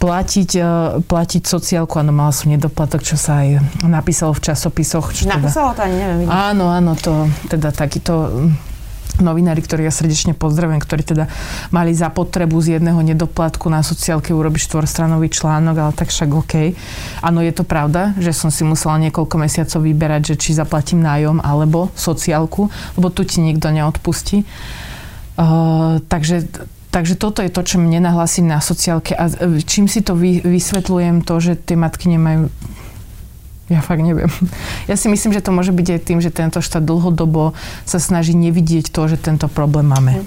platiť, 0.00 0.50
e, 0.56 0.64
platiť 1.04 1.42
sociálku. 1.44 1.96
Áno, 2.00 2.12
mala 2.12 2.32
som 2.32 2.52
nedoplatok, 2.52 3.00
čo 3.04 3.16
sa 3.16 3.44
aj 3.44 3.60
napísalo 3.84 4.36
v 4.36 4.40
časopisoch. 4.40 5.12
Čo 5.16 5.28
Napísalo 5.28 5.72
teda... 5.72 5.76
to 5.76 5.80
ani 5.84 5.96
neviem. 5.96 6.28
Áno, 6.28 6.64
áno, 6.68 6.92
to 6.96 7.28
teda 7.48 7.72
takýto 7.72 8.28
novinári, 9.20 9.62
ktorí 9.62 9.86
ja 9.86 9.94
srdečne 9.94 10.34
pozdravujem, 10.34 10.80
ktorí 10.82 11.02
teda 11.04 11.24
mali 11.70 11.94
za 11.94 12.10
potrebu 12.10 12.58
z 12.58 12.78
jedného 12.78 12.98
nedoplatku 13.02 13.70
na 13.70 13.84
sociálke 13.84 14.34
urobiť 14.34 14.70
štvorstranový 14.70 15.30
článok, 15.30 15.76
ale 15.78 15.92
tak 15.94 16.10
však 16.10 16.30
OK. 16.32 16.54
Áno, 17.22 17.44
je 17.44 17.52
to 17.54 17.62
pravda, 17.62 18.16
že 18.18 18.34
som 18.34 18.48
si 18.50 18.66
musela 18.66 18.98
niekoľko 18.98 19.36
mesiacov 19.38 19.80
vyberať, 19.84 20.34
že 20.34 20.40
či 20.40 20.58
zaplatím 20.58 21.04
nájom 21.04 21.42
alebo 21.44 21.94
sociálku, 21.94 22.70
lebo 22.98 23.08
tu 23.12 23.22
ti 23.22 23.42
nikto 23.44 23.70
neodpustí. 23.70 24.42
Uh, 25.34 25.98
takže 26.06 26.46
Takže 26.94 27.18
toto 27.18 27.42
je 27.42 27.50
to, 27.50 27.66
čo 27.66 27.82
mne 27.82 28.06
nahlasí 28.06 28.38
na 28.38 28.62
sociálke. 28.62 29.18
A 29.18 29.26
čím 29.66 29.90
si 29.90 29.98
to 29.98 30.14
vy, 30.14 30.38
vysvetľujem, 30.46 31.26
to, 31.26 31.42
že 31.42 31.58
tie 31.58 31.74
matky 31.74 32.06
nemajú 32.06 32.46
ja 33.72 33.80
fakt 33.80 34.04
neviem. 34.04 34.28
Ja 34.84 35.00
si 35.00 35.08
myslím, 35.08 35.32
že 35.32 35.40
to 35.40 35.48
môže 35.48 35.72
byť 35.72 35.88
aj 35.96 36.00
tým, 36.04 36.18
že 36.20 36.28
tento 36.28 36.60
štát 36.60 36.84
dlhodobo 36.84 37.56
sa 37.88 37.96
snaží 37.96 38.36
nevidieť 38.36 38.92
to, 38.92 39.08
že 39.08 39.16
tento 39.16 39.48
problém 39.48 39.88
máme. 39.88 40.20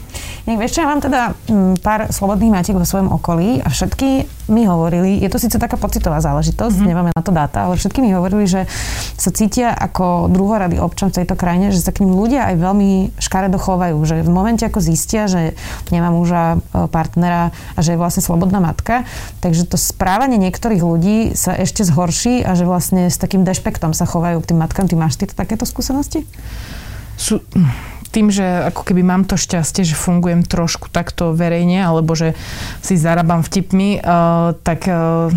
Nech 0.49 0.57
vieš, 0.57 0.81
ja 0.81 0.89
mám 0.89 1.05
teda 1.05 1.37
mm, 1.45 1.77
pár 1.85 2.09
slobodných 2.09 2.53
matiek 2.57 2.73
vo 2.73 2.87
svojom 2.87 3.13
okolí 3.13 3.61
a 3.61 3.69
všetky 3.69 4.25
mi 4.47 4.63
hovorili, 4.63 5.19
je 5.19 5.29
to 5.29 5.37
síce 5.39 5.55
taká 5.59 5.75
pocitová 5.75 6.23
záležitosť, 6.23 6.75
mm-hmm. 6.79 6.89
nemáme 6.89 7.11
na 7.11 7.23
to 7.23 7.31
dáta, 7.35 7.67
ale 7.67 7.75
všetky 7.75 7.99
mi 7.99 8.15
hovorili, 8.15 8.47
že 8.47 8.63
sa 9.19 9.29
cítia 9.31 9.75
ako 9.75 10.31
druhorady 10.31 10.79
občan 10.79 11.11
v 11.11 11.23
tejto 11.23 11.35
krajine, 11.35 11.71
že 11.71 11.83
sa 11.83 11.91
k 11.91 12.03
ním 12.03 12.15
ľudia 12.15 12.47
aj 12.51 12.55
veľmi 12.55 12.91
škaredo 13.19 13.59
chovajú, 13.59 13.99
že 14.07 14.23
v 14.23 14.31
momente 14.31 14.63
ako 14.63 14.79
zistia, 14.79 15.27
že 15.27 15.53
nemá 15.91 16.09
muža, 16.11 16.57
e, 16.71 16.87
partnera 16.87 17.51
a 17.75 17.79
že 17.83 17.95
je 17.95 18.01
vlastne 18.01 18.23
slobodná 18.23 18.63
matka, 18.63 19.03
takže 19.43 19.67
to 19.67 19.75
správanie 19.75 20.39
niektorých 20.39 20.83
ľudí 20.83 21.17
sa 21.35 21.53
ešte 21.53 21.83
zhorší 21.83 22.41
a 22.47 22.55
že 22.55 22.63
vlastne 22.63 23.11
s 23.11 23.19
takým 23.19 23.43
dešpektom 23.43 23.91
sa 23.91 24.07
chovajú 24.07 24.39
k 24.41 24.55
tým 24.55 24.59
matkám. 24.63 24.87
Ty 24.87 24.95
máš 24.95 25.19
ty 25.19 25.27
takéto 25.27 25.67
skúsenosti? 25.67 26.23
Sú, 27.17 27.41
tým, 28.17 28.33
že 28.33 28.73
ako 28.73 28.81
keby 28.81 29.05
mám 29.05 29.29
to 29.29 29.37
šťastie, 29.37 29.85
že 29.85 29.93
fungujem 29.93 30.41
trošku 30.41 30.89
takto 30.89 31.37
verejne, 31.37 31.85
alebo 31.85 32.17
že 32.17 32.33
si 32.81 32.97
zarábam 32.97 33.45
vtipmi, 33.45 34.01
uh, 34.01 34.57
tak 34.65 34.89
uh, 34.89 35.29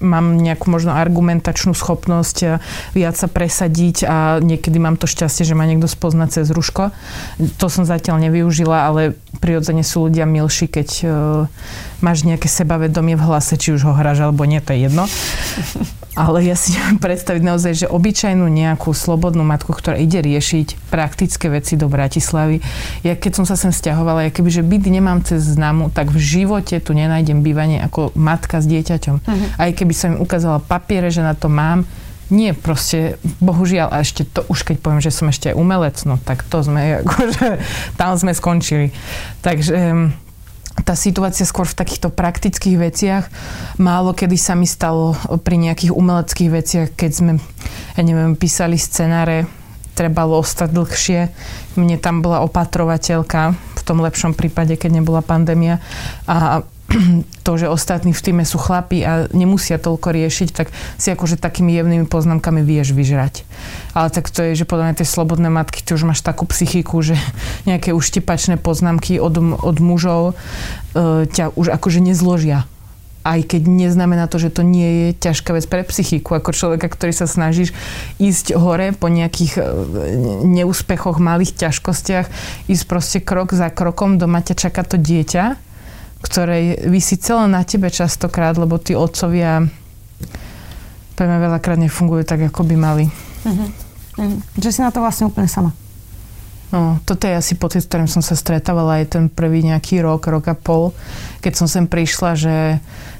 mám 0.00 0.40
nejakú 0.40 0.72
možno 0.72 0.96
argumentačnú 0.96 1.76
schopnosť 1.76 2.36
uh, 2.48 2.56
viac 2.96 3.20
sa 3.20 3.28
presadiť 3.28 4.08
a 4.08 4.16
niekedy 4.40 4.80
mám 4.80 4.96
to 4.96 5.04
šťastie, 5.04 5.44
že 5.44 5.52
ma 5.52 5.68
niekto 5.68 5.84
spozna 5.84 6.24
cez 6.32 6.48
ruško. 6.48 6.96
To 7.60 7.66
som 7.68 7.84
zatiaľ 7.84 8.24
nevyužila, 8.24 8.88
ale 8.88 9.20
prirodzene 9.44 9.84
sú 9.84 10.08
ľudia 10.08 10.24
milší, 10.24 10.64
keď 10.64 10.88
uh, 11.04 11.12
máš 12.00 12.24
nejaké 12.24 12.48
sebavedomie 12.48 13.20
v 13.20 13.26
hlase, 13.28 13.60
či 13.60 13.76
už 13.76 13.84
ho 13.84 13.92
hráš 13.92 14.24
alebo 14.24 14.48
nie, 14.48 14.64
to 14.64 14.72
je 14.72 14.88
jedno. 14.88 15.04
Ale 16.14 16.46
ja 16.46 16.54
si 16.54 16.78
neviem 16.78 16.98
predstaviť 17.02 17.42
naozaj, 17.42 17.72
že 17.84 17.86
obyčajnú 17.90 18.46
nejakú 18.46 18.94
slobodnú 18.94 19.42
matku, 19.42 19.74
ktorá 19.74 19.98
ide 19.98 20.22
riešiť 20.22 20.90
praktické 20.90 21.50
veci 21.50 21.74
do 21.74 21.90
Bratislavy. 21.90 22.62
Ja 23.02 23.18
keď 23.18 23.42
som 23.42 23.44
sa 23.44 23.58
sem 23.58 23.74
stiahovala, 23.74 24.26
ja 24.26 24.30
kebyže 24.30 24.62
byt 24.62 24.86
nemám 24.86 25.26
cez 25.26 25.42
známu, 25.42 25.90
tak 25.90 26.14
v 26.14 26.18
živote 26.22 26.78
tu 26.78 26.94
nenájdem 26.94 27.42
bývanie 27.42 27.82
ako 27.82 28.14
matka 28.14 28.62
s 28.62 28.66
dieťaťom. 28.70 29.16
Uh-huh. 29.20 29.46
Aj 29.58 29.70
keby 29.74 29.92
som 29.92 30.14
im 30.14 30.22
ukázala 30.22 30.62
papiere, 30.62 31.10
že 31.10 31.20
na 31.20 31.34
to 31.34 31.50
mám, 31.50 31.82
nie, 32.32 32.56
proste, 32.56 33.20
bohužiaľ, 33.42 33.92
a 33.92 34.00
ešte 34.00 34.24
to 34.24 34.48
už 34.48 34.64
keď 34.64 34.76
poviem, 34.80 35.02
že 35.04 35.12
som 35.12 35.28
ešte 35.28 35.52
umelec, 35.52 36.00
no 36.08 36.16
tak 36.16 36.46
to 36.46 36.64
sme, 36.64 36.96
akože, 37.04 37.60
tam 38.00 38.16
sme 38.16 38.32
skončili. 38.32 38.94
Takže 39.44 40.08
tá 40.84 40.92
situácia 40.92 41.48
skôr 41.48 41.64
v 41.64 41.80
takýchto 41.80 42.12
praktických 42.12 42.76
veciach. 42.76 43.24
Málo 43.80 44.12
kedy 44.12 44.36
sa 44.36 44.52
mi 44.52 44.68
stalo 44.68 45.16
pri 45.40 45.56
nejakých 45.56 45.96
umeleckých 45.96 46.50
veciach, 46.52 46.88
keď 46.92 47.10
sme, 47.10 47.32
ja 47.96 48.02
neviem, 48.04 48.36
písali 48.36 48.76
scenáre, 48.76 49.48
trebalo 49.96 50.36
ostať 50.44 50.68
dlhšie. 50.76 51.20
Mne 51.80 51.96
tam 51.96 52.20
bola 52.20 52.44
opatrovateľka, 52.44 53.56
v 53.56 53.82
tom 53.82 54.04
lepšom 54.04 54.36
prípade, 54.36 54.76
keď 54.76 55.00
nebola 55.00 55.24
pandémia. 55.24 55.80
A 56.28 56.64
to, 57.46 57.52
že 57.58 57.66
ostatní 57.68 58.14
v 58.14 58.24
týme 58.24 58.44
sú 58.46 58.56
chlapi 58.56 59.02
a 59.04 59.12
nemusia 59.32 59.76
toľko 59.76 60.14
riešiť, 60.14 60.48
tak 60.54 60.72
si 60.96 61.10
akože 61.10 61.40
takými 61.40 61.74
jemnými 61.74 62.06
poznámkami 62.06 62.62
vieš 62.62 62.94
vyžrať. 62.94 63.42
Ale 63.92 64.08
tak 64.10 64.30
to 64.30 64.42
je, 64.42 64.64
že 64.64 64.68
podľa 64.68 64.90
mňa 64.90 64.98
tie 65.02 65.08
slobodné 65.08 65.48
matky, 65.50 65.82
ty 65.82 65.92
už 65.92 66.06
máš 66.06 66.22
takú 66.22 66.46
psychiku, 66.48 67.02
že 67.02 67.18
nejaké 67.68 67.92
uštipačné 67.92 68.56
poznámky 68.60 69.18
od, 69.18 69.34
od 69.60 69.76
mužov 69.82 70.32
e, 70.32 71.26
ťa 71.28 71.52
už 71.54 71.74
akože 71.74 72.00
nezložia 72.00 72.66
aj 73.24 73.56
keď 73.56 73.62
neznamená 73.64 74.28
to, 74.28 74.36
že 74.36 74.52
to 74.52 74.60
nie 74.60 74.84
je 74.84 75.08
ťažká 75.16 75.56
vec 75.56 75.64
pre 75.64 75.80
psychiku, 75.88 76.36
ako 76.36 76.52
človeka, 76.52 76.92
ktorý 76.92 77.16
sa 77.16 77.24
snažíš 77.24 77.72
ísť 78.20 78.52
hore 78.52 78.92
po 78.92 79.08
nejakých 79.08 79.52
e, 79.56 79.62
neúspechoch, 80.44 81.16
malých 81.16 81.56
ťažkostiach, 81.56 82.28
ísť 82.68 82.84
proste 82.84 83.18
krok 83.24 83.56
za 83.56 83.72
krokom, 83.72 84.20
doma 84.20 84.44
ťa 84.44 84.68
čaká 84.68 84.84
to 84.84 85.00
dieťa 85.00 85.56
ktorej 86.24 86.88
vysí 86.88 87.20
celé 87.20 87.44
na 87.46 87.60
tebe 87.68 87.92
častokrát, 87.92 88.56
lebo 88.56 88.80
tí 88.80 88.96
otcovia 88.96 89.68
poviem, 91.14 91.38
veľakrát 91.38 91.78
nefungujú 91.78 92.26
tak, 92.26 92.50
ako 92.50 92.66
by 92.66 92.76
mali. 92.76 93.06
Uh-huh. 93.46 93.70
Uh-huh. 94.18 94.38
Že 94.58 94.70
si 94.70 94.80
na 94.82 94.90
to 94.90 94.98
vlastne 94.98 95.30
úplne 95.30 95.46
sama. 95.46 95.70
No, 96.74 96.98
toto 97.06 97.30
je 97.30 97.38
asi 97.38 97.54
pocit, 97.54 97.86
s 97.86 97.88
ktorým 97.90 98.10
som 98.10 98.18
sa 98.18 98.34
stretávala 98.34 98.98
aj 98.98 99.14
ten 99.14 99.24
prvý 99.30 99.62
nejaký 99.62 100.02
rok, 100.02 100.26
rok 100.26 100.50
a 100.50 100.58
pol, 100.58 100.90
keď 101.38 101.52
som 101.54 101.66
sem 101.70 101.86
prišla, 101.86 102.34
že 102.34 102.56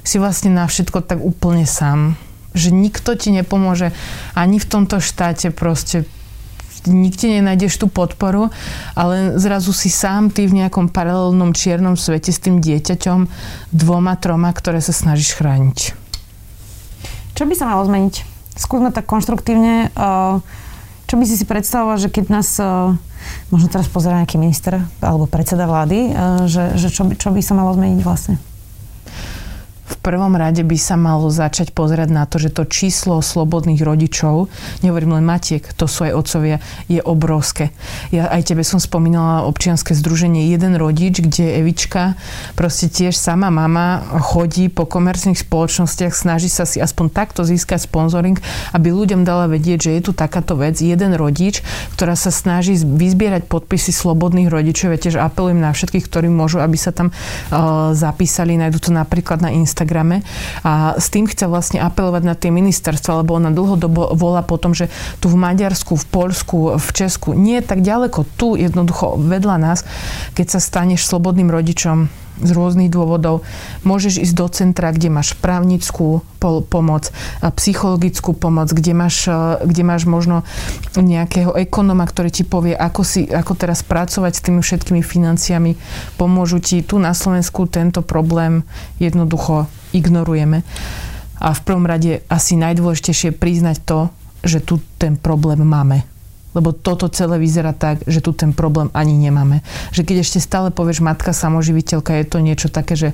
si 0.03 0.19
vlastne 0.19 0.51
na 0.51 0.67
všetko 0.67 1.07
tak 1.07 1.23
úplne 1.23 1.63
sám. 1.63 2.19
Že 2.51 2.75
nikto 2.75 3.15
ti 3.15 3.31
nepomôže 3.31 3.95
ani 4.35 4.59
v 4.59 4.67
tomto 4.67 4.99
štáte 4.99 5.55
proste 5.55 6.03
nikde 6.87 7.41
nenájdeš 7.41 7.81
tú 7.81 7.87
podporu, 7.89 8.49
ale 8.93 9.37
zrazu 9.37 9.73
si 9.73 9.91
sám 9.91 10.29
ty 10.29 10.45
v 10.49 10.65
nejakom 10.65 10.89
paralelnom 10.89 11.51
čiernom 11.51 11.97
svete 11.99 12.33
s 12.33 12.39
tým 12.39 12.61
dieťaťom 12.61 13.29
dvoma, 13.73 14.15
troma, 14.17 14.53
ktoré 14.53 14.79
sa 14.79 14.93
snažíš 14.95 15.37
chrániť. 15.37 15.79
Čo 17.35 17.43
by 17.43 17.53
sa 17.53 17.67
malo 17.67 17.83
zmeniť? 17.83 18.35
skúsme 18.55 18.89
tak 18.95 19.05
konštruktívne. 19.05 19.91
Čo 21.05 21.15
by 21.21 21.23
si 21.27 21.35
si 21.37 21.45
predstavoval, 21.45 22.01
že 22.01 22.09
keď 22.09 22.25
nás 22.31 22.57
možno 23.51 23.67
teraz 23.69 23.91
pozera 23.91 24.23
nejaký 24.23 24.39
minister 24.41 24.81
alebo 25.03 25.29
predseda 25.29 25.69
vlády, 25.69 26.15
že, 26.49 26.79
že 26.79 26.87
čo, 26.89 27.05
by, 27.05 27.13
čo 27.19 27.29
by 27.29 27.41
sa 27.43 27.53
malo 27.53 27.75
zmeniť 27.75 28.01
vlastne? 28.01 28.35
Prvom 30.05 30.37
rade 30.37 30.61
by 30.61 30.77
sa 30.77 31.01
malo 31.01 31.33
začať 31.33 31.73
pozerať 31.73 32.13
na 32.13 32.29
to, 32.29 32.37
že 32.37 32.53
to 32.53 32.69
číslo 32.69 33.25
slobodných 33.25 33.81
rodičov, 33.81 34.53
nehovorím 34.85 35.17
len 35.17 35.25
matiek, 35.25 35.65
to 35.73 35.89
sú 35.89 36.05
aj 36.05 36.13
otcovia, 36.13 36.61
je 36.85 37.01
obrovské. 37.01 37.73
Ja 38.13 38.29
aj 38.29 38.53
tebe 38.53 38.61
som 38.61 38.77
spomínala 38.77 39.49
občianske 39.49 39.97
združenie 39.97 40.53
Jeden 40.53 40.77
rodič, 40.77 41.25
kde 41.25 41.57
Evička 41.57 42.13
proste 42.53 42.85
tiež 42.85 43.17
sama 43.17 43.49
mama 43.49 44.05
chodí 44.21 44.69
po 44.69 44.85
komerčných 44.85 45.41
spoločnostiach, 45.41 46.13
snaží 46.13 46.53
sa 46.53 46.69
si 46.69 46.77
aspoň 46.77 47.09
takto 47.09 47.41
získať 47.41 47.89
sponzoring, 47.89 48.37
aby 48.77 48.93
ľuďom 48.93 49.25
dala 49.25 49.49
vedieť, 49.49 49.89
že 49.89 49.91
je 49.97 50.01
tu 50.05 50.11
takáto 50.13 50.53
vec, 50.53 50.77
jeden 50.77 51.17
rodič, 51.17 51.65
ktorá 51.97 52.13
sa 52.13 52.29
snaží 52.29 52.77
vyzbierať 52.77 53.49
podpisy 53.49 53.89
slobodných 53.89 54.53
rodičov. 54.53 54.93
Ja 54.93 55.01
tiež 55.01 55.17
apelujem 55.17 55.65
na 55.65 55.73
všetkých, 55.73 56.05
ktorí 56.05 56.29
môžu, 56.29 56.61
aby 56.61 56.77
sa 56.77 56.93
tam 56.93 57.09
uh, 57.09 57.89
zapísali. 57.97 58.53
Nájdu 58.53 58.77
to 58.85 58.91
napríklad 58.93 59.41
na 59.41 59.49
Instagram 59.49 59.94
Instagrame 59.95 60.27
a 60.67 60.99
s 60.99 61.07
tým 61.07 61.23
chce 61.23 61.47
vlastne 61.47 61.79
apelovať 61.79 62.23
na 62.27 62.35
tie 62.35 62.51
ministerstva, 62.51 63.23
lebo 63.23 63.39
ona 63.39 63.55
dlhodobo 63.55 64.11
volá 64.11 64.43
po 64.43 64.59
tom, 64.59 64.75
že 64.75 64.91
tu 65.23 65.31
v 65.31 65.39
Maďarsku, 65.39 65.95
v 65.95 66.05
Polsku, 66.11 66.57
v 66.75 66.89
Česku, 66.91 67.31
nie 67.31 67.63
tak 67.63 67.79
ďaleko, 67.79 68.27
tu 68.35 68.59
jednoducho 68.59 69.15
vedľa 69.15 69.55
nás, 69.55 69.87
keď 70.35 70.47
sa 70.51 70.59
staneš 70.59 71.07
slobodným 71.07 71.47
rodičom, 71.47 72.11
z 72.41 72.49
rôznych 72.51 72.91
dôvodov. 72.91 73.47
Môžeš 73.87 74.19
ísť 74.23 74.35
do 74.35 74.47
centra, 74.51 74.91
kde 74.91 75.07
máš 75.07 75.37
právnickú 75.39 76.23
pomoc, 76.69 77.09
psychologickú 77.41 78.35
pomoc, 78.37 78.69
kde 78.69 78.93
máš, 78.93 79.27
kde 79.63 79.83
máš 79.83 80.05
možno 80.05 80.45
nejakého 80.95 81.55
ekonoma, 81.55 82.05
ktorý 82.05 82.29
ti 82.29 82.43
povie, 82.45 82.75
ako, 82.75 83.01
si, 83.01 83.25
ako 83.25 83.53
teraz 83.55 83.81
pracovať 83.81 84.33
s 84.35 84.43
tými 84.43 84.61
všetkými 84.61 85.01
financiami. 85.01 85.77
Pomôžu 86.19 86.61
ti. 86.61 86.85
Tu 86.85 87.01
na 87.01 87.15
Slovensku 87.15 87.65
tento 87.65 88.05
problém 88.05 88.61
jednoducho 89.01 89.65
ignorujeme. 89.95 90.61
A 91.39 91.51
v 91.51 91.61
prvom 91.67 91.83
rade 91.83 92.23
asi 92.31 92.55
najdôležitejšie 92.55 93.35
priznať 93.35 93.77
to, 93.83 93.99
že 94.45 94.61
tu 94.63 94.79
ten 95.01 95.19
problém 95.19 95.65
máme 95.65 96.14
lebo 96.55 96.71
toto 96.71 97.11
celé 97.11 97.35
vyzerá 97.37 97.75
tak, 97.75 98.01
že 98.07 98.23
tu 98.23 98.31
ten 98.31 98.55
problém 98.55 98.87
ani 98.95 99.19
nemáme. 99.19 99.61
Že 99.91 100.01
keď 100.07 100.17
ešte 100.23 100.39
stále 100.39 100.71
povieš 100.71 101.03
matka 101.03 101.35
samoživiteľka, 101.35 102.15
je 102.15 102.25
to 102.25 102.37
niečo 102.39 102.71
také, 102.71 102.95
že 102.95 103.09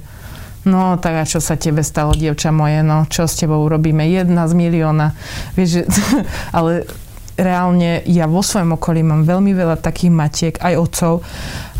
no 0.63 1.01
tak 1.01 1.17
a 1.17 1.23
čo 1.25 1.41
sa 1.41 1.57
tebe 1.57 1.81
stalo, 1.81 2.13
dievča 2.13 2.53
moje, 2.53 2.85
no 2.85 3.09
čo 3.09 3.25
s 3.25 3.33
tebou 3.33 3.65
urobíme, 3.65 4.05
jedna 4.05 4.45
z 4.45 4.53
milióna. 4.53 5.17
Vieš, 5.57 5.69
že, 5.69 5.83
ale 6.57 6.85
reálne 7.33 8.05
ja 8.05 8.29
vo 8.29 8.45
svojom 8.45 8.77
okolí 8.77 9.01
mám 9.01 9.25
veľmi 9.25 9.57
veľa 9.57 9.81
takých 9.81 10.11
matiek, 10.13 10.55
aj 10.61 10.73
otcov 10.77 11.13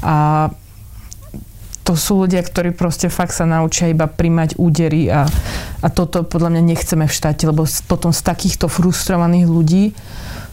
a 0.02 0.50
to 1.82 1.98
sú 1.98 2.26
ľudia, 2.26 2.46
ktorí 2.46 2.78
proste 2.78 3.10
fakt 3.10 3.34
sa 3.34 3.50
naučia 3.50 3.90
iba 3.90 4.06
primať 4.06 4.56
údery 4.62 5.10
a, 5.10 5.26
a 5.82 5.88
toto 5.90 6.22
podľa 6.22 6.54
mňa 6.58 6.64
nechceme 6.74 7.06
v 7.10 7.14
štáte, 7.14 7.50
lebo 7.50 7.66
potom 7.90 8.14
z 8.14 8.22
takýchto 8.22 8.70
frustrovaných 8.70 9.46
ľudí 9.50 9.84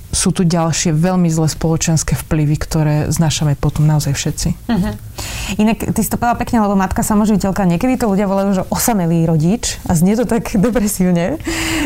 sú 0.09 0.33
tu 0.33 0.41
ďalšie 0.41 0.97
veľmi 0.97 1.29
zlé 1.29 1.53
spoločenské 1.53 2.17
vplyvy, 2.17 2.57
ktoré 2.57 2.97
znašame 3.13 3.61
potom 3.61 3.85
naozaj 3.85 4.17
všetci. 4.17 4.49
Uh-huh. 4.67 4.95
Inak, 5.61 5.85
ty 5.93 6.01
si 6.01 6.09
to 6.09 6.17
povedala 6.17 6.41
pekne, 6.41 6.65
lebo 6.65 6.81
matka 6.81 7.05
samoživiteľka, 7.05 7.69
niekedy 7.69 8.01
to 8.01 8.09
ľudia 8.09 8.25
volajú, 8.25 8.57
že 8.57 8.69
osamelý 8.73 9.29
rodič 9.29 9.77
a 9.85 9.93
znie 9.93 10.17
to 10.17 10.25
tak 10.25 10.49
depresívne, 10.65 11.37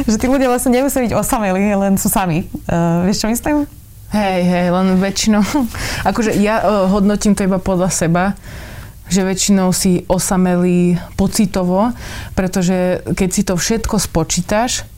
že 0.07 0.17
tí 0.19 0.27
ľudia 0.31 0.47
vlastne 0.47 0.71
nemusia 0.71 1.03
byť 1.03 1.13
osamelí, 1.19 1.75
len 1.75 1.99
sú 1.99 2.07
sami. 2.07 2.47
Uh, 2.71 3.03
vieš, 3.11 3.27
čo 3.27 3.29
myslím? 3.31 3.67
Hej, 4.15 4.41
hej, 4.45 4.67
len 4.71 4.87
väčšinou, 5.03 5.43
akože 6.11 6.39
ja 6.39 6.63
uh, 6.63 6.87
hodnotím 6.93 7.35
to 7.35 7.43
iba 7.43 7.59
podľa 7.59 7.91
seba, 7.91 8.39
že 9.11 9.27
väčšinou 9.27 9.75
si 9.75 10.07
osamelý 10.07 10.97
pocitovo, 11.19 11.91
pretože 12.39 13.03
keď 13.13 13.29
si 13.29 13.43
to 13.43 13.59
všetko 13.59 13.99
spočítaš, 13.99 14.89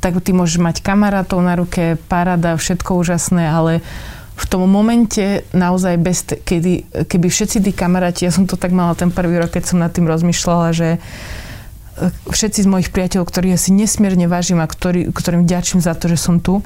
tak 0.00 0.16
ty 0.24 0.32
môžeš 0.32 0.58
mať 0.58 0.76
kamarátov 0.80 1.44
na 1.44 1.54
ruke, 1.54 2.00
parada, 2.08 2.56
všetko 2.56 2.96
úžasné, 2.96 3.52
ale 3.52 3.84
v 4.40 4.44
tom 4.48 4.64
momente 4.64 5.44
naozaj 5.52 5.94
bez, 6.00 6.24
kedy, 6.24 7.04
keby 7.04 7.28
všetci 7.28 7.60
tí 7.60 7.72
kamaráti, 7.76 8.24
ja 8.24 8.32
som 8.32 8.48
to 8.48 8.56
tak 8.56 8.72
mala 8.72 8.96
ten 8.96 9.12
prvý 9.12 9.36
rok, 9.36 9.52
keď 9.52 9.64
som 9.68 9.76
nad 9.76 9.92
tým 9.92 10.08
rozmýšľala, 10.08 10.72
že 10.72 10.88
e, 10.96 10.98
všetci 12.32 12.64
z 12.64 12.68
mojich 12.72 12.88
priateľov, 12.88 13.28
ktorých 13.28 13.52
ja 13.52 13.60
si 13.60 13.76
nesmierne 13.76 14.24
vážim 14.24 14.56
a 14.64 14.66
ktorý, 14.66 15.12
ktorým 15.12 15.44
ďačím 15.44 15.84
za 15.84 15.92
to, 15.92 16.08
že 16.08 16.16
som 16.16 16.40
tu, 16.40 16.64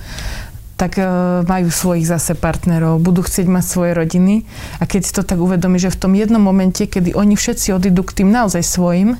tak 0.74 0.98
uh, 0.98 1.46
majú 1.46 1.70
svojich 1.70 2.02
zase 2.02 2.34
partnerov, 2.34 2.98
budú 2.98 3.22
chcieť 3.22 3.46
mať 3.46 3.62
svoje 3.62 3.92
rodiny. 3.94 4.42
A 4.82 4.90
keď 4.90 5.06
si 5.06 5.14
to 5.14 5.22
tak 5.22 5.38
uvedomí, 5.38 5.78
že 5.78 5.94
v 5.94 6.00
tom 6.02 6.12
jednom 6.18 6.42
momente, 6.42 6.82
kedy 6.90 7.14
oni 7.14 7.38
všetci 7.38 7.70
odídu 7.70 8.02
k 8.02 8.22
tým 8.22 8.34
naozaj 8.34 8.66
svojim, 8.66 9.14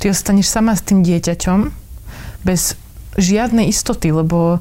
ty 0.00 0.08
ostaneš 0.08 0.48
sama 0.48 0.72
s 0.72 0.80
tým 0.80 1.04
dieťaťom 1.04 1.68
bez 2.48 2.80
žiadnej 3.16 3.70
istoty, 3.70 4.10
lebo 4.10 4.58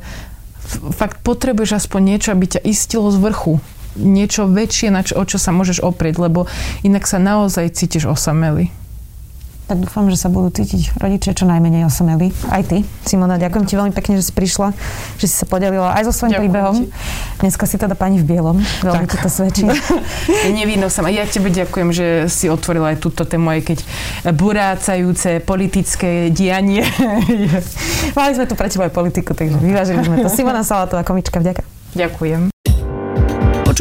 fakt 0.95 1.21
potrebuješ 1.21 1.85
aspoň 1.85 2.01
niečo, 2.15 2.29
aby 2.33 2.45
ťa 2.57 2.61
istilo 2.65 3.11
z 3.11 3.17
vrchu. 3.19 3.59
Niečo 3.93 4.49
väčšie, 4.49 4.89
na 4.89 5.05
čo, 5.05 5.21
o 5.21 5.23
čo 5.23 5.37
sa 5.37 5.53
môžeš 5.53 5.85
oprieť, 5.85 6.17
lebo 6.17 6.49
inak 6.81 7.05
sa 7.05 7.21
naozaj 7.21 7.77
cítiš 7.77 8.09
osamelý 8.09 8.73
tak 9.63 9.79
dúfam, 9.79 10.05
že 10.11 10.19
sa 10.19 10.27
budú 10.27 10.51
cítiť 10.51 10.99
rodičia 10.99 11.31
čo 11.31 11.47
najmenej 11.47 11.87
osamelí. 11.87 12.35
Aj 12.51 12.61
ty, 12.61 12.83
Simona, 13.07 13.39
ďakujem 13.39 13.65
ti 13.65 13.73
veľmi 13.79 13.93
pekne, 13.95 14.19
že 14.19 14.29
si 14.29 14.33
prišla, 14.35 14.75
že 15.17 15.25
si 15.25 15.35
sa 15.35 15.47
podelila 15.47 15.95
aj 15.95 16.09
so 16.09 16.11
svojím 16.11 16.35
ďakujem 16.35 16.43
príbehom. 16.43 16.75
Ti. 16.75 16.85
Dneska 17.39 17.63
si 17.67 17.75
teda 17.79 17.95
pani 17.95 18.19
v 18.19 18.25
bielom, 18.27 18.57
veľmi 18.83 19.07
to 19.07 19.29
svedčí. 19.31 19.63
Nevinno 20.57 20.91
sa. 20.91 21.07
Ja 21.07 21.23
tebe 21.27 21.49
ďakujem, 21.49 21.89
že 21.95 22.07
si 22.27 22.51
otvorila 22.51 22.91
aj 22.93 22.97
túto 22.99 23.23
tému, 23.23 23.49
aj 23.49 23.61
keď 23.73 23.79
burácajúce 24.35 25.39
politické 25.43 26.29
dianie. 26.29 26.83
Mali 28.17 28.31
sme 28.35 28.45
tu 28.45 28.53
pre 28.59 28.67
teba 28.67 28.87
aj 28.87 28.93
politiku, 28.93 29.31
takže 29.31 29.57
vyvážili 29.57 30.03
sme 30.03 30.21
to. 30.21 30.29
Simona 30.35 30.61
Salatová, 30.61 31.07
komička, 31.07 31.39
vďaka. 31.39 31.63
Ďakujem. 31.93 32.52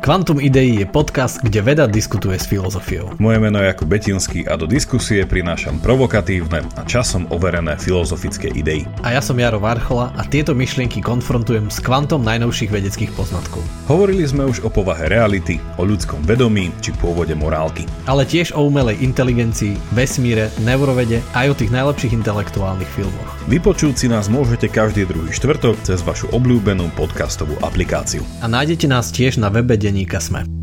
Kvantum 0.00 0.40
Idei 0.40 0.80
je 0.80 0.88
podcast, 0.88 1.44
kde 1.44 1.60
veda 1.60 1.84
diskutuje 1.84 2.32
s 2.40 2.48
filozofiou. 2.48 3.12
Moje 3.20 3.36
meno 3.36 3.60
je 3.60 3.68
Jakub 3.68 3.84
Betinský 3.84 4.48
a 4.48 4.56
do 4.56 4.64
diskusie 4.64 5.28
prinášam 5.28 5.76
provokatívne 5.76 6.64
a 6.80 6.88
časom 6.88 7.28
overené 7.28 7.76
filozofické 7.76 8.48
idei. 8.48 8.88
A 9.04 9.12
ja 9.12 9.20
som 9.20 9.36
Jaro 9.36 9.60
Varchola 9.60 10.08
a 10.16 10.24
tieto 10.24 10.56
myšlienky 10.56 11.04
konfrontujem 11.04 11.68
s 11.68 11.84
kvantom 11.84 12.24
najnovších 12.24 12.72
vedeckých 12.72 13.12
poznatkov. 13.12 13.60
Hovorili 13.92 14.24
sme 14.24 14.48
už 14.48 14.64
o 14.64 14.72
povahe 14.72 15.04
reality, 15.04 15.60
o 15.76 15.84
ľudskom 15.84 16.24
vedomí 16.24 16.72
či 16.80 16.96
pôvode 16.96 17.36
morálky. 17.36 17.84
Ale 18.08 18.24
tiež 18.24 18.56
o 18.56 18.64
umelej 18.64 19.04
inteligencii, 19.04 19.76
vesmíre, 19.92 20.48
neurovede 20.64 21.20
aj 21.36 21.52
o 21.52 21.58
tých 21.60 21.76
najlepších 21.76 22.16
intelektuálnych 22.16 22.88
filmoch. 22.88 23.28
Vypočuť 23.52 24.00
si 24.00 24.06
nás 24.08 24.32
môžete 24.32 24.72
každý 24.72 25.04
druhý 25.04 25.28
štvrtok 25.28 25.76
cez 25.84 26.00
vašu 26.00 26.32
obľúbenú 26.32 26.88
podcastovú 26.96 27.60
aplikáciu. 27.60 28.24
A 28.40 28.48
nájdete 28.48 28.88
nás 28.88 29.12
tiež 29.12 29.36
na 29.36 29.52
webe 29.52 29.76
denníka 29.90 30.22
Sme. 30.22 30.59